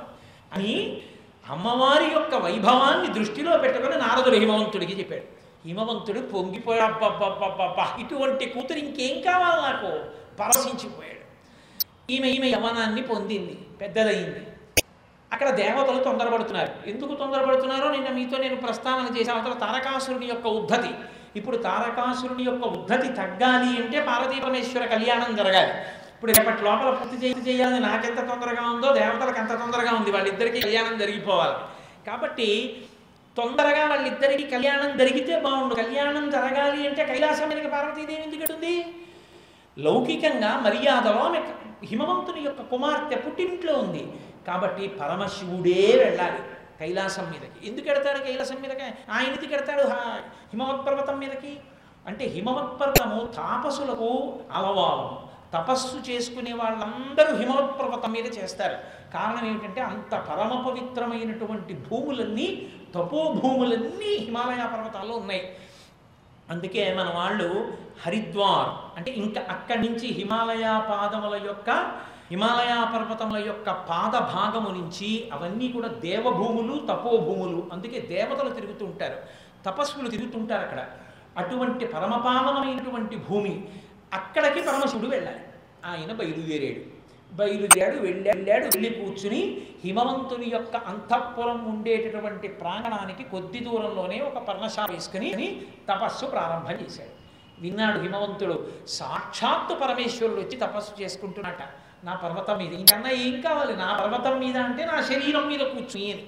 అని 0.53 1.01
అమ్మవారి 1.49 2.05
యొక్క 2.05 2.35
వైభవాన్ని 2.35 3.19
దృష్టిలో 3.19 3.57
పెట్టుకుని 3.57 3.97
నారదుడు 3.97 4.35
హిమవంతుడికి 4.35 4.99
చెప్పాడు. 4.99 5.23
హిమవంతుడు 5.67 6.19
పొంగిపోయాబ్బబ్బబ్బబ్బబ్బా 6.19 7.97
ఇటువంటి 7.99 8.45
కూతురు 8.45 8.77
ఇంకేం 8.77 9.21
కావాలి 9.21 9.61
నాకు? 9.61 9.99
పరసించిపోయాడు 10.39 11.20
ఈమె 12.13 12.27
ఈమె 12.27 12.47
యవనాన్ని 12.47 13.01
పొందింది 13.01 13.55
పెద్దదయింది. 13.81 14.41
అక్కడ 15.33 15.49
దేవతలు 15.49 15.99
తొందరపడుతున్నారు. 16.03 16.71
ఎందుకు 16.91 17.13
తొందరపడుతున్నారో 17.13 17.87
నిన్న 17.91 18.09
మీతో 18.09 18.37
నేను 18.37 18.55
ప్రస్తావన 18.55 19.17
చేసిన 19.17 19.33
అవతల 19.33 19.53
తారకాసురుని 19.65 20.27
యొక్క 20.27 20.47
ఉద్ధతి. 20.47 20.91
ఇప్పుడు 21.35 21.57
తారకాసురుని 21.57 22.43
యొక్క 22.43 22.65
ఉద్ధతి 22.77 23.09
తగ్గాలి 23.21 23.71
అంటే 23.81 23.99
పార్వతీ 24.05 24.39
పరమేశ్వర 24.39 24.85
కళ్యాణం 24.85 25.35
జరగాలి. 25.35 25.73
ఇప్పుడు 26.15 26.31
రేపటి 26.31 26.63
లోపల 26.63 26.89
పూర్తి 26.89 27.27
చేసి 27.27 27.41
చేయాలని 27.49 27.79
నాకెంత 27.79 28.19
తొందరగా 28.29 28.63
ఉందో 28.71 28.89
దేవతలకు 28.93 29.39
అంత 29.39 29.53
తొందరగా 29.61 29.91
ఉంది 29.91 30.11
వాళ్ళిద్దరికీ 30.11 30.59
కళ్యాణం 30.61 30.97
జరిగిపోవాలి. 30.97 31.55
కాబట్టి 32.07 32.49
తొందరగా 33.37 33.83
వాళ్ళిద్దరికీ 33.85 34.43
కళ్యాణం 34.43 34.97
జరిగితే 34.97 35.39
బాగుండు. 35.39 35.75
కళ్యాణం 35.75 36.29
జరగాలి 36.29 36.87
అంటే 36.87 37.05
కైలాసం 37.05 37.49
మీదకి 37.49 37.67
పార్వతీదేవి 37.67 38.23
ఎందుకు 38.23 38.45
లౌకికంగా 39.79 40.59
మర్యాదలో 40.59 41.19
ఆమె 41.19 41.41
హిమవంతుని 41.83 42.41
యొక్క 42.41 42.61
కుమార్తె 42.61 43.15
పుట్టింట్లో 43.15 43.73
ఉంది. 43.73 44.11
కాబట్టి 44.47 44.87
పరమశివుడే 44.87 46.03
వెళ్ళాలి 46.05 46.37
కైలాసం 46.79 47.23
మీదకి. 47.23 47.67
ఎందుకు 47.69 47.89
ఎడతాడు 47.89 48.17
కైలాసం 48.17 48.55
మీదకి? 48.55 48.83
ఆయన 49.11 49.25
ఎందుకు 49.25 49.53
ఎడతాడు 49.53 49.81
హిమవత్ 50.53 50.87
పర్వతం 50.87 51.19
మీదకి. 51.19 51.59
అంటే 52.07 52.25
హిమవత్ 52.25 52.81
పర్వతము 52.81 53.25
తాపసులకు 53.25 54.39
అలవాలం 54.51 55.31
తపస్సు 55.53 56.11
చేసుకునే 56.11 56.53
వాళ్ళందరూ 56.53 57.35
హిమవత్ 57.35 57.79
పర్వతం 57.79 58.11
మీద 58.11 58.37
చేస్తారు. 58.37 58.75
కారణం 59.13 59.49
ఏమిటంటే 59.49 59.81
అంత 59.81 60.15
పరమ 60.15 60.69
పవిత్రమైనటువంటి 60.69 61.73
భూములన్నీ 61.73 62.69
తపోభూములన్నీ 62.95 64.17
హిమాలయ 64.17 64.65
పర్వతాల్లో 64.65 65.15
ఉన్నాయి. 65.17 65.55
అందుకే 66.51 66.95
మన 66.99 67.13
వాళ్ళు 67.15 67.73
హరిద్వార్ 68.05 68.97
అంటే 68.97 69.11
ఇంకా 69.11 69.41
అక్కడి 69.49 69.89
నుంచి 69.89 70.07
హిమాలయ 70.07 70.63
పాదముల 70.89 71.45
యొక్క 71.45 71.69
హిమాలయ 72.31 72.87
పర్వతముల 72.95 73.37
యొక్క 73.37 73.71
పాద 73.71 74.11
భాగము 74.11 74.69
నుంచి 74.69 75.29
అవన్నీ 75.33 75.67
కూడా 75.67 75.87
దేవభూములు 75.87 76.85
తపోభూములు. 76.91 77.69
అందుకే 77.73 77.99
దేవతలు 77.99 78.49
తిరుగుతూ 78.49 78.85
ఉంటారు. 78.85 79.15
తపస్సులు 79.65 80.09
తిరుగుతుంటారు 80.09 80.61
అక్కడ. 80.61 80.85
అటువంటి 81.37 81.85
పరమపావనమైనటువంటి 81.85 83.15
భూమి 83.15 83.67
అక్కడికి 84.13 84.61
పరమశివుడు 84.67 85.07
వెళ్ళాలి. 85.07 85.39
ఆయన 85.85 86.13
బయలుదేరాడు. 86.13 86.90
బయలుదేరాడు 87.33 87.97
వెళ్ళాడు 87.97 88.65
వెళ్ళి 88.65 88.89
కూర్చుని 88.89 89.61
హిమవంతుని 89.85 90.49
యొక్క 90.49 90.75
అంతఃపురం 90.75 91.73
ఉండేటటువంటి 91.73 92.47
ప్రాంగణానికి 92.47 93.23
కొద్ది 93.23 93.59
దూరంలోనే 93.59 94.19
ఒక 94.19 94.37
పర్ణశాల 94.37 94.91
వేసుకుని 94.91 95.61
తపస్సు 95.89 96.25
ప్రారంభం 96.25 96.85
చేశాడు. 96.85 97.21
విన్నాడు 97.61 97.99
హిమవంతుడు 97.99 98.67
సాక్షాత్తు 98.87 99.75
పరమేశ్వరుడు 99.75 100.41
వచ్చి 100.41 100.57
తపస్సు 100.57 101.01
చేసుకుంటున్నట 101.01 101.57
నా 102.03 102.15
పర్వతం 102.15 102.57
మీద 102.57 102.73
ఇంకన్నా 102.73 103.09
ఏం 103.09 103.41
కావాలి? 103.41 103.75
నా 103.75 103.97
పర్వతం 104.01 104.39
మీద 104.39 104.57
అంటే 104.57 104.85
నా 104.85 105.01
శరీరం 105.01 105.47
మీద 105.47 105.59
కూర్చుని 105.59 106.13
అని. 106.13 106.27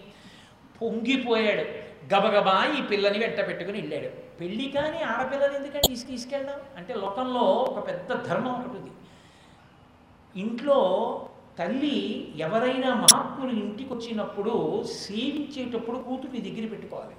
పొంగిపోయాడు. 0.81 1.93
గబగబా 2.15 2.75
ఈ 2.79 2.81
పిల్లని 2.81 3.19
వెంట 3.19 3.47
పెట్టుకుని 3.47 3.81
వెళ్ళాడు. 3.81 4.07
పెళ్ళి 4.39 4.71
కానీ 4.75 4.99
ఆడపిల్లని 4.99 5.55
ఎందుకంటే 5.55 5.87
తీసుకు 5.87 6.11
తీసుకెళ్ళడం? 6.11 6.55
అంటే 6.77 6.93
లోకంలో 6.93 7.39
ఒక 7.39 7.87
పెద్ద 7.87 8.09
ధర్మం 8.09 8.53
ఒకటి 8.53 8.69
ఉంది. 8.69 8.91
ఇంట్లో 10.35 10.79
తల్లి 11.59 12.33
ఎవరైనా 12.37 12.93
మహాత్ములు 12.93 13.51
ఇంటికి 13.51 13.93
వచ్చినప్పుడు 13.93 14.83
సేవించేటప్పుడు 14.83 15.97
కూతుర్ని 15.97 16.41
దగ్గర 16.41 16.69
పెట్టుకోవాలి. 16.69 17.15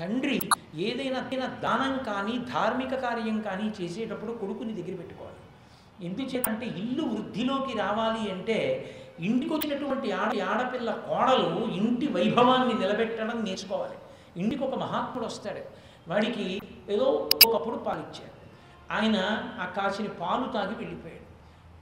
తండ్రి 0.00 0.40
ఏదైనా 0.74 1.20
దానం 1.46 2.04
కానీ 2.04 2.38
ధార్మిక 2.38 2.94
కార్యం 2.94 3.40
కానీ 3.40 3.72
చేసేటప్పుడు 3.80 4.32
కొడుకుని 4.32 4.72
దగ్గర 4.72 4.96
పెట్టుకోవాలి. 4.96 5.36
ఎందుచేతంటే 6.06 6.66
ఇల్లు 6.66 7.02
వృద్ధిలోకి 7.02 7.78
రావాలి 7.78 8.30
అంటే 8.30 8.90
ఇంటికి 9.20 9.54
వచ్చినటువంటి 9.54 10.12
ఆడ 10.12 10.42
ఆడపిల్ల 10.42 10.90
కోడలు 10.90 11.72
ఇంటి 11.72 12.06
వైభవాన్ని 12.06 12.74
నిలబెట్టడం 12.74 13.44
నేర్చుకోవాలి. 13.44 13.94
ఇంటికి 14.42 14.64
ఒక 14.64 14.74
మహాత్ముడు 14.74 15.26
వస్తాడు. 15.26 15.60
వాడికి 16.10 16.60
ఏదో 16.88 17.30
ఒకప్పుడు 17.44 17.76
పాలిచ్చాడు. 17.76 18.40
ఆయన 18.92 19.16
ఆ 19.60 19.64
కాసిన 19.64 20.06
పాలు 20.06 20.52
తాగి 20.52 20.74
వెళ్ళిపోయాడు. 20.74 21.19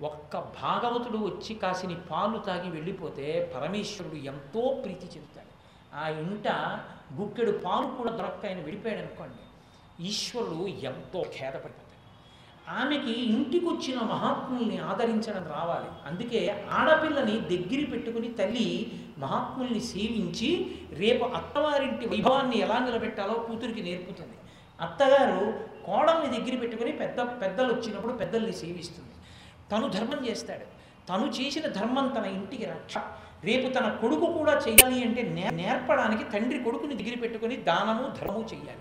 ఒక్క 0.03 0.39
భాగవతుడు 0.39 1.19
వచ్చి 1.19 1.55
కాసిని 1.55 1.97
పాలు 2.11 2.39
తాగి 2.39 2.71
వెళ్ళిపోతే 2.71 3.53
పరమేశ్వరుడు 3.57 4.15
ఎంతో 4.15 4.81
ప్రీతి 4.85 5.07
చెందుతాడు. 5.07 5.49
ఆ 5.95 6.09
ఇంట 6.09 6.49
గుక్కెడు 7.21 7.51
పాలు 7.51 7.87
కూడా 7.87 8.11
దొరక్క 8.11 8.47
ఆయన 8.47 8.61
వెళ్ళిపోయాడు 8.61 9.01
అనుకోండి 9.01 9.43
ఈశ్వరుడు 10.05 10.67
ఎంతో 10.67 11.23
ఖేదపడిపోతాడు. 11.23 11.89
ఆమెకి 12.81 13.21
ఇంటికి 13.21 13.67
వచ్చిన 13.67 13.99
మహాత్ముల్ని 13.99 14.79
ఆదరించడం 14.79 15.45
రావాలి. 15.45 15.91
అందుకే 16.07 16.69
ఆడపిల్లని 16.71 17.41
దగ్గర 17.41 17.91
పెట్టుకుని 17.91 18.29
తల్లి 18.29 18.93
మహాత్ముల్ని 19.19 19.81
సేవించి 19.81 20.79
రేపు 20.93 21.25
అత్తవారింటి 21.25 22.09
వైభవాన్ని 22.09 22.59
ఎలా 22.59 22.79
నిలబెట్టాలో 22.79 23.35
కూతురికి 23.35 23.83
నేర్పుతుంది. 23.83 24.37
అత్తగారు 24.81 25.69
కోడల్ని 25.87 26.39
దగ్గర 26.39 26.61
పెట్టుకుని 26.61 26.93
పెద్ద 26.93 27.21
పెద్దలు 27.21 27.75
వచ్చినప్పుడు 27.75 28.13
పెద్దల్ని 28.13 28.53
సేవిస్తుంది. 28.53 29.08
తను 29.73 29.89
ధర్మం 29.89 30.27
చేస్తాడు. 30.27 30.67
తను 31.07 31.27
చేసిన 31.27 31.67
ధర్మం 31.67 32.09
తన 32.09 32.25
ఇంటికి 32.25 32.65
రక్ష. 32.65 32.99
రేపు 33.45 33.73
తన 33.73 33.99
కొడుకు 34.01 34.33
కూడా 34.33 34.53
చేయాలి 34.53 35.05
అంటే 35.05 35.23
నే- 35.23 35.55
నేర్పడానికి 35.55 36.25
తండ్రి 36.25 36.65
కొడుకుని 36.65 36.95
దిగిరి 36.95 37.17
పెట్టుకుని 37.17 37.57
దానము 37.57 38.09
ధర్మము 38.09 38.45
చెయ్యాలి 38.53 38.81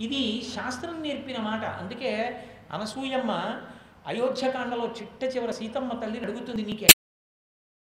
ఇది 0.00 0.42
శాస్త్రం 0.54 1.02
నేర్పిన 1.02 1.40
మాట. 1.40 1.64
అందుకే 1.64 2.42
అనసూయమ్మ 2.72 3.60
అయోధ్యకాండలో 4.06 4.86
చిట్ట 4.86 5.24
చివర 5.24 5.50
సీతమ్మ 5.50 5.92
తల్లిని 5.92 6.24
అడుగుతుంది 6.24 6.64
నీకే 6.64 6.88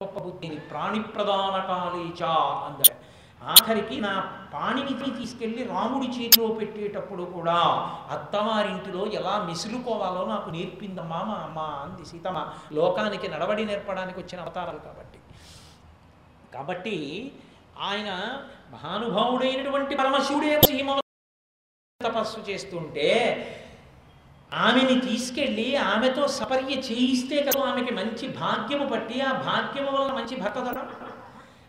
గొప్ప 0.03 0.19
బుద్ధిని 0.19 0.59
ప్రాణి 0.59 1.01
ప్రధాన 1.01 1.65
కాళీచా 1.67 2.31
అందాడు 2.65 3.08
ఆఖరికి 3.47 4.01
నా 4.01 4.33
పాణిని 4.53 5.11
తీసుకెళ్ళి 5.11 5.63
రాముడి 5.63 6.07
చేతిలో 6.07 6.47
పెట్టేటప్పుడు 6.47 7.23
కూడా 7.23 7.57
అత్తవారింటిలో 8.09 9.05
ఎలా 9.05 9.45
మిసులుకోవాలో 9.49 10.25
నాకు 10.25 10.49
నేర్పిందమ్మా 10.49 11.23
మా 11.23 11.33
అమ్మ 11.33 11.59
అంది 11.59 12.05
సీతమ్మ. 12.05 12.53
లోకానికి 12.71 13.27
నడవడి 13.27 13.65
నేర్పడానికి 13.65 14.19
వచ్చిన 14.19 14.41
అవతారాలు 14.41 14.77
కాబట్టి. 14.77 15.19
కాబట్టి 16.53 17.31
ఆయన 17.79 18.39
మహానుభావుడైనటువంటి 18.71 19.95
పరమశివుడే 19.95 20.61
సీమ 20.61 20.99
తపస్సు 22.05 22.39
చేస్తుంటే 22.39 23.09
ఆమెని 24.53 25.01
తీసుకెళ్ళి 25.01 25.75
ఆమెతో 25.75 26.27
సపర్య 26.27 26.75
చేయిస్తే 26.75 27.43
కదా 27.43 27.63
ఆమెకి 27.63 27.93
మంచి 27.93 28.27
భాగ్యము 28.27 28.85
పట్టి 28.85 29.21
ఆ 29.21 29.31
భాగ్యము 29.31 29.91
వల్ల 29.91 30.13
మంచి 30.13 30.41
భర్త 30.41 30.87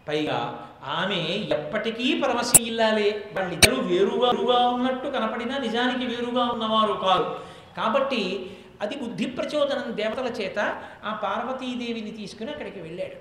పైగా 0.09 0.67
ఆమె 0.85 1.17
ఎప్పటికీ 1.59 2.21
పరమశి 2.21 2.63
ఇల్లాలే 2.63 3.33
వాళ్ళిద్దరూ 3.37 3.77
వేరుగా 3.77 4.31
వేరుగా 4.31 4.69
ఉన్నట్టు 4.69 5.09
కనపడినా 5.09 5.59
నిజానికి 5.59 6.07
వేరుగా 6.07 6.45
ఉన్నవారు 6.45 6.93
కాదు 6.93 7.41
కాబట్టి 7.77 8.51
అది 8.81 8.97
బుద్ధి 8.97 9.27
ప్రచోదనం 9.27 9.97
దేవతల 9.97 10.27
చేత 10.27 10.59
ఆ 11.05 11.15
పార్వతీదేవిని 11.15 12.11
తీసుకుని 12.11 12.51
అక్కడికి 12.51 12.81
వెళ్ళాడు. 12.81 13.17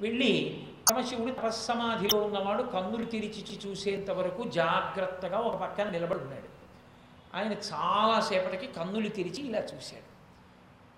వెళ్ళి 0.00 0.60
పరమశివుడు 0.90 1.32
తపస్సమాధిలో 1.32 2.18
ఉన్నవాడు 2.18 2.62
కన్నులు 2.62 3.04
తెరిచి 3.04 3.68
చూసేంత 3.68 4.10
వరకు 4.10 4.48
జాగ్రత్తగా 4.48 5.38
ఒక 5.38 5.56
పక్కన 5.56 5.90
నిలబడి 5.90 6.18
ఉన్నాడు. 6.18 6.48
ఆయన 7.36 7.52
చాలాసేపటికి 7.52 8.66
కన్నులు 8.66 9.08
తెరిచి 9.08 9.46
ఇలా 9.46 9.58
చూశాడు. 9.58 10.08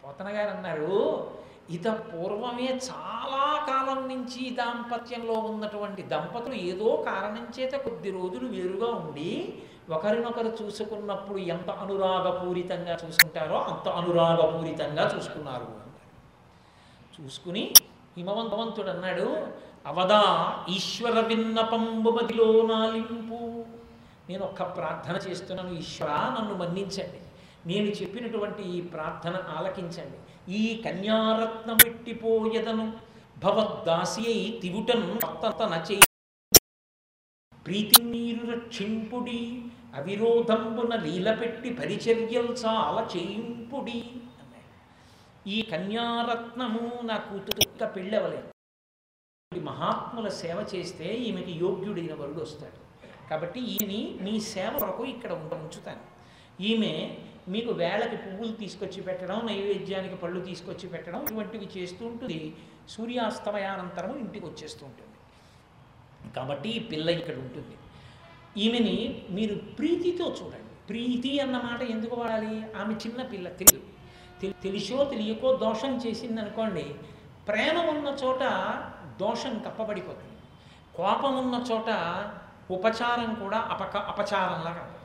పోతన 0.04 0.28
గారు 0.28 0.48
అన్నారు 0.48 1.30
ఇత 1.70 1.86
పూర్వమే 1.86 2.68
చాలా 2.88 3.44
కాలం 3.66 4.08
నుంచి 4.08 4.42
దాంపత్యంలో 4.50 5.34
ఉన్నటువంటి 5.50 6.02
దంపతులు 6.02 6.54
ఏదో 6.54 6.88
కారణం 7.06 7.44
చేత 7.58 7.74
కొద్ది 7.76 8.10
రోజులు 8.10 8.46
వేరుగా 8.48 8.88
ఉండి 8.94 9.30
ఒకరినొకరు 9.90 10.50
చూసుకున్నప్పుడు 10.62 11.38
ఎంత 11.38 11.70
అనురాగపూరితంగా 11.70 12.94
చూసుకుంటారో 13.04 13.58
అంత 13.70 13.88
అనురాగపూరితంగా 13.88 15.04
చూసుకున్నారు 15.16 15.68
చూసుకుని 17.14 17.64
హిమవంతవంతుడు 18.16 18.90
అన్నాడు 18.90 19.26
అవదా 19.86 20.22
ఈశ్వర 20.68 21.16
విన్నపంబు 21.20 22.10
మదిలో 22.10 22.48
నాలింపు 22.62 23.38
నేను 24.28 24.42
ఒక్క 24.44 24.62
ప్రార్థన 24.76 25.16
చేస్తున్నాను 25.26 25.70
ఈశ్వర 25.74 26.10
నన్ను 26.36 26.54
మన్నించండి. 26.54 27.20
నేను 27.66 27.88
చెప్పినటువంటి 27.90 28.62
ఈ 28.62 28.80
ప్రార్థన 28.80 29.36
ఆలకించండి. 29.58 30.18
ఈ 30.48 30.82
కన్యారత్నమిట్టిపోయదను 30.82 32.92
భవద్దాసి 33.38 34.20
అయి 34.20 34.60
తివుటను 34.62 35.14
వర్తన 35.14 35.84
చేయి. 35.90 36.02
ప్రీతి 37.66 38.02
నీరు 38.02 38.50
రక్షింపుడి 38.50 39.62
అవిరోధంబున 39.94 40.96
లీలపెట్టి 40.96 41.74
పరిచర్యలు 41.74 42.52
చాల 42.52 43.08
చేయింపుడి. 43.16 44.10
ఈ 45.46 45.62
కన్యారత్నము 45.62 47.02
నా 47.02 47.16
కూతురు 47.16 47.86
పెళ్ళవలేదు. 47.86 48.48
మహాత్ముల 49.60 50.28
సేవ 50.28 50.66
చేస్తే 50.74 51.04
ఈమెకి 51.04 51.52
యోగ్యుడైన 51.52 52.14
వరుడు 52.14 52.42
వస్తాడు. 52.42 53.06
కాబట్టి 53.28 53.60
ఈయని 53.60 54.18
నీ 54.20 54.40
సేవ 54.40 54.78
కొరకు 54.78 55.04
ఇక్కడ 55.04 55.32
ఉండ 55.32 55.54
ఉంచుతాను. 55.54 56.00
ఈమె 56.62 57.18
మీకు 57.52 57.72
వేళకి 57.82 58.16
పువ్వులు 58.24 58.54
తీసుకొచ్చి 58.62 59.00
పెట్టడం 59.08 59.38
నైవేద్యానికి 59.50 60.16
పళ్ళు 60.22 60.40
తీసుకొచ్చి 60.48 60.86
పెట్టడం 60.94 61.20
ఇటువంటివి 61.26 61.68
చేస్తూ 61.76 62.02
ఉంటుంది. 62.10 62.40
సూర్యాస్తమయానంతరం 62.94 64.12
ఇంటికి 64.24 64.44
వచ్చేస్తూ 64.50 64.82
ఉంటుంది. 64.90 65.16
కాబట్టి 66.36 66.68
ఈ 66.78 66.80
పిల్ల 66.90 67.08
ఇక్కడ 67.20 67.36
ఉంటుంది. 67.44 67.76
ఈమెని 68.64 68.96
మీరు 69.36 69.54
ప్రీతితో 69.78 70.26
చూడండి. 70.38 70.74
ప్రీతి 70.90 71.32
అన్న 71.44 71.56
మాట 71.68 71.80
ఎందుకు 71.94 72.14
వాడాలి? 72.20 72.54
ఆమె 72.80 72.94
చిన్న 73.04 73.22
పిల్ల 73.32 73.48
తెలియదు 73.60 73.86
తెలిసో 74.64 74.98
తెలియకో 75.12 75.48
దోషం 75.64 75.92
చేసింది 76.04 76.38
అనుకోండి 76.42 76.84
ప్రేమ 77.48 77.76
ఉన్న 77.92 78.08
చోట 78.22 78.42
దోషం 79.22 79.54
కప్పబడిపోతుంది 79.66 80.36
కోపం 80.96 81.34
ఉన్న 81.42 81.56
చోట 81.70 81.90
ఉపచారం 82.76 83.30
కూడా 83.42 83.58
అపక 83.74 83.96
అపచారంలా 84.12 84.70
కనపడుతుంది 84.78 84.99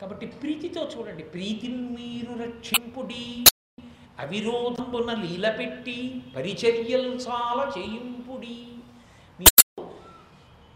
కాబట్టి 0.00 0.26
ప్రీతితో 0.40 0.82
చూడండి. 0.94 1.24
ప్రీతిని 1.34 1.80
మీరు 1.98 2.32
రక్షింపుడి 2.44 3.26
అవిరోధంబున 4.24 5.12
లీలపెట్టి 5.22 5.98
పరిచర్యలు 6.36 7.10
చాలా 7.26 7.64
చేయింపుడి. 7.76 8.56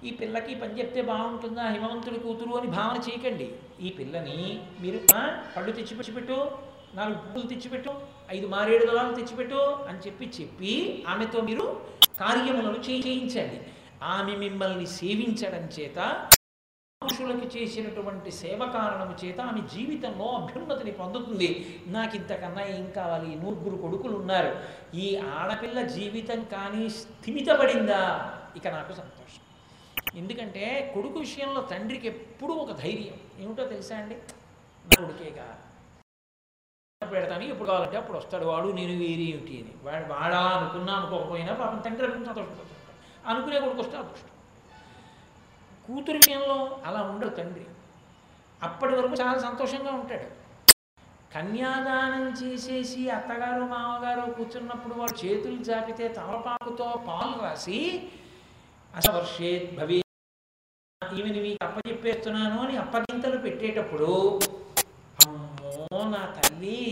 ఈ 0.09 0.11
పిల్లకి 0.21 0.53
పని 0.61 0.79
చెప్తే 0.79 1.01
బాగుంటుందా? 1.11 1.65
హిమవంతుడి 1.75 2.19
కూతురు 2.25 2.53
అని 2.59 2.69
భావన 2.77 2.99
చేయకండి. 3.07 3.49
ఈ 3.87 3.91
పిల్లని 3.99 4.39
మీరు 4.83 4.99
పళ్ళు 5.55 5.71
తెచ్చిపెట్టిపెట్టు 5.79 6.39
నాలుగు 6.99 7.19
పువ్వులు 7.25 7.49
తెచ్చిపెట్టు 7.53 7.93
ఐదు 8.37 8.47
మారేడు 8.55 8.85
దళాలు 8.91 9.15
తెచ్చిపెట్టు 9.19 9.61
అని 9.89 10.01
చెప్పి 10.07 10.27
చెప్పి 10.39 10.73
ఆమెతో 11.13 11.41
మీరు 11.49 11.67
కార్యములను 12.23 12.81
చేయించండి. 12.89 13.59
ఆమె 14.15 14.33
మిమ్మల్ని 14.45 14.87
సేవించడం 14.99 15.65
చేత 15.77 15.99
పురుషులకి 17.21 17.63
చేసినటువంటి 17.63 18.31
సేవ 18.31 18.71
కారణము 18.73 19.27
చేత 19.27 19.41
ఆమె 19.41 19.61
జీవితంలో 19.75 20.27
అభ్యున్నతిని 20.27 20.93
పొందుతుంది. 20.93 21.81
నాకు 21.87 22.17
ఇంతకన్నా 22.17 22.63
ఏం 22.65 22.91
కావాలి? 22.91 23.35
నూరుగురు 23.35 23.77
కొడుకులు 23.77 24.17
ఉన్నారు 24.17 24.57
ఈ 24.97 25.17
ఆడపిల్ల 25.17 25.83
జీవితం 25.83 26.45
కానీ 26.45 26.89
స్థిమితపడిందా? 26.89 28.33
ఇక 28.57 28.69
నాకు 28.69 28.93
సంతోషం. 28.93 29.43
ఎందుకంటే 30.19 30.91
కొడుకు 30.95 31.19
విషయంలో 31.19 31.61
తండ్రికి 31.61 32.07
ఎప్పుడూ 32.07 32.55
ఒక 32.55 32.73
ధైర్యం. 32.73 33.45
ఏమిటో 33.45 33.65
తెలుసా 33.65 33.97
అండి? 33.97 34.15
నా 34.15 35.07
కొడుకేగా. 35.07 35.59
పెడతాను 37.13 37.43
ఎప్పుడు 37.43 37.69
కావాలంటే 37.69 37.97
అప్పుడు 37.97 38.19
వస్తాడు. 38.19 38.45
వాడు 38.45 38.69
నేను 38.69 38.93
వేరే 38.93 39.23
ఏమిటి 39.23 39.59
అని. 39.59 39.93
వాడు 39.93 40.13
వాడా 40.13 40.39
అనుకున్నా 40.39 40.93
అనుకోకపోయినా 40.93 41.53
పాపం 41.53 41.79
తండ్రి 41.79 42.05
అనుకుని 42.05 42.27
సంతోషపడుతుంది 42.27 42.67
అనుకునే 43.27 43.61
కొడుకు 43.61 43.81
వస్తే 43.81 43.97
అదృష్టం. 43.97 44.30
కూతురి 45.85 46.19
విషయంలో 46.19 46.59
అలా 46.87 47.01
ఉండడు 47.03 47.33
తండ్రి. 47.39 47.65
అప్పటి 48.61 48.95
వరకు 48.97 49.15
చాలా 49.23 49.39
సంతోషంగా 49.39 49.93
ఉంటాడు. 49.93 50.29
కన్యాదానం 51.35 52.25
చేసేసి 52.41 53.03
అత్తగారు 53.11 53.65
మామగారు 53.65 54.23
కూర్చున్నప్పుడు 54.31 54.95
వాడు 54.95 55.15
చేతులు 55.23 55.59
జాపితే 55.63 56.07
తమలపాకుతో 56.09 56.89
పాలు 57.09 57.37
రాసి 57.45 57.79
అసవర్షే 58.95 59.51
భవే 59.79 59.99
ఈమెని 61.03 61.41
మీకు 61.41 61.61
అప్పచెప్పేస్తున్నాను 61.65 62.57
అని 62.63 62.75
అప్పగింతలు 62.77 63.39
పెట్టేటప్పుడు 63.39 64.11
అమ్మో 65.25 66.01
నా 66.11 66.23
తల్లి 66.39 66.83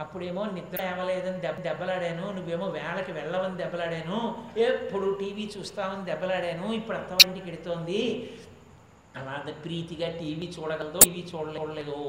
అప్పుడేమో 0.00 0.42
నిద్ర 0.54 0.80
ఏమలేదని 0.84 1.40
దెబ్బ 1.40 1.60
దెబ్బలాడాను 1.62 2.24
నువ్వేమో 2.32 2.66
వేళకి 2.72 3.12
వెళ్ళవని 3.12 3.56
దెబ్బలాడాను 3.56 4.18
ఎప్పుడు 4.64 5.08
టీవీ 5.20 5.46
చూస్తామని 5.54 6.04
దెబ్బలాడాను 6.04 6.66
ఇప్పుడు 6.72 6.96
అత్తవంటికి 6.98 7.48
ఎడుతోంది 7.50 8.02
అలా 9.18 9.34
ప్రీతిగా 9.62 10.08
టీవీ 10.18 10.46
చూడగలదో 10.46 10.98
టీవీ 11.04 11.22
చూడలేదో 11.30 12.00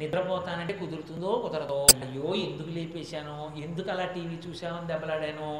నిద్రపోతానంటే 0.00 0.74
కుదురుతుందో 0.74 1.30
కుదరదో 1.44 1.78
అయ్యో 1.98 2.30
ఎందుకు 2.40 2.70
లేపేశాను 2.70 3.36
ఎందుకు 3.60 3.88
అలా 3.90 4.06
టీవీ 4.16 4.36
చూశామని 4.44 4.90
దెబ్బలాడాను 4.92 5.50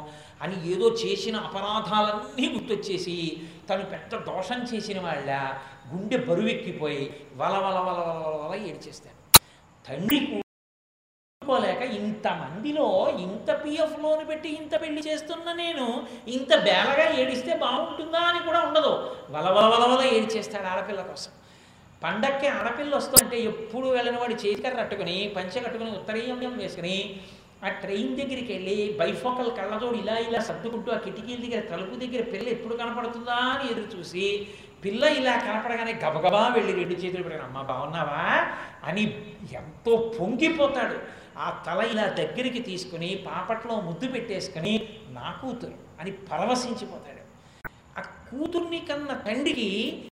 అని 0.41 0.59
ఏదో 0.73 0.89
చేసిన 1.05 1.37
అపరాధాలన్నీ 1.45 2.47
గుర్తొచ్చేసి 2.49 3.17
తను 3.71 3.87
పెద్ద 3.87 4.23
దోషం 4.29 4.63
చేసిన 4.73 5.01
వాళ్ళ 5.01 5.31
గుండె 5.91 6.21
బరువెక్కిపోయి 6.29 7.03
వల 7.37 7.57
వల 7.59 7.79
వల 7.81 7.99
వల 8.03 8.21
వల 8.21 8.37
వల 8.43 8.55
ఏడ్చేస్తాను 8.67 9.19
తండ్రి 9.85 10.21
ఇంతమందిలో 12.21 12.87
ఇంత 13.25 13.51
పిఎఫ్ 13.61 13.95
లోన్ 14.03 14.23
పెట్టి 14.31 14.49
ఇంత 14.61 14.73
పెళ్ళి 14.81 15.03
చేస్తున్న 15.07 15.53
నేను 15.61 15.85
ఇంత 16.37 16.51
బేలగా 16.67 17.05
ఏడిస్తే 17.21 17.53
బాగుంటుందా 17.63 18.21
అని 18.31 18.41
కూడా 18.49 18.61
ఉండదు. 18.69 18.91
వలవల 19.35 19.67
వలవల 19.75 20.03
ఏడిచేస్తాడు 20.17 20.69
ఆడపిల్ల 20.73 21.03
కోసం. 21.11 21.33
పండక్కి 22.03 22.49
ఆడపిల్ల 22.57 22.93
వస్తుంటే 22.97 23.37
ఎప్పుడు 23.51 23.87
వెళ్ళిన 23.97 24.17
వాడు 24.19 24.37
చేతికర్ర 24.43 24.75
కట్టుకుని 24.81 25.17
పంచె 25.37 25.61
కట్టుకుని 25.67 25.91
ఉత్తరీయం 25.91 26.59
వేసుకుని 26.63 26.97
ఆ 27.65 27.71
ట్రైన్ 27.83 28.13
దగ్గరికి 28.21 28.51
వెళ్ళి 28.53 28.77
బైఫోకల్ 29.01 29.51
కళ్ళజోడు 29.59 29.97
ఇలా 30.03 30.17
ఇలా 30.27 30.43
సర్దుకుంటూ 30.49 30.91
ఆ 30.97 30.99
కిటికీల 31.07 31.41
దగ్గర 31.47 31.63
తలుపు 31.73 31.97
దగ్గర 32.03 32.23
పిల్ల 32.35 32.47
ఎప్పుడు 32.57 32.77
కనపడుతుందా 32.83 33.39
అని 33.55 33.65
ఎదురు 33.73 33.89
చూసి 33.97 34.27
పిల్ల 34.85 35.05
ఇలా 35.21 35.35
కనపడగానే 35.47 35.95
గబగబా 36.05 36.43
వెళ్ళి 36.57 36.75
రెండు 36.81 36.99
చేతులు 37.03 37.25
పెట్టుకుని 37.25 37.49
అమ్మ 37.49 37.63
బాగున్నావా 37.73 38.23
అని 38.89 39.03
ఎంతో 39.61 39.93
పొంగిపోతాడు. 40.19 40.99
ఆ 41.41 41.63
తల 41.67 41.81
ఇలా 41.93 42.07
దగ్గరికి 42.07 42.61
తీసుకుని 42.61 43.25
పాపట్లో 43.27 43.81
ముద్దు 43.81 44.07
పెట్టేసుకుని 44.09 44.89
నా 45.09 45.39
కూతురు 45.43 45.77
అని 46.01 46.11
పరవశించిపోతాడు. 46.11 47.23
ఆ 47.99 48.03
కూతుర్ని 48.29 48.81
కన్న 48.81 49.13
తండ్రికి 49.13 49.69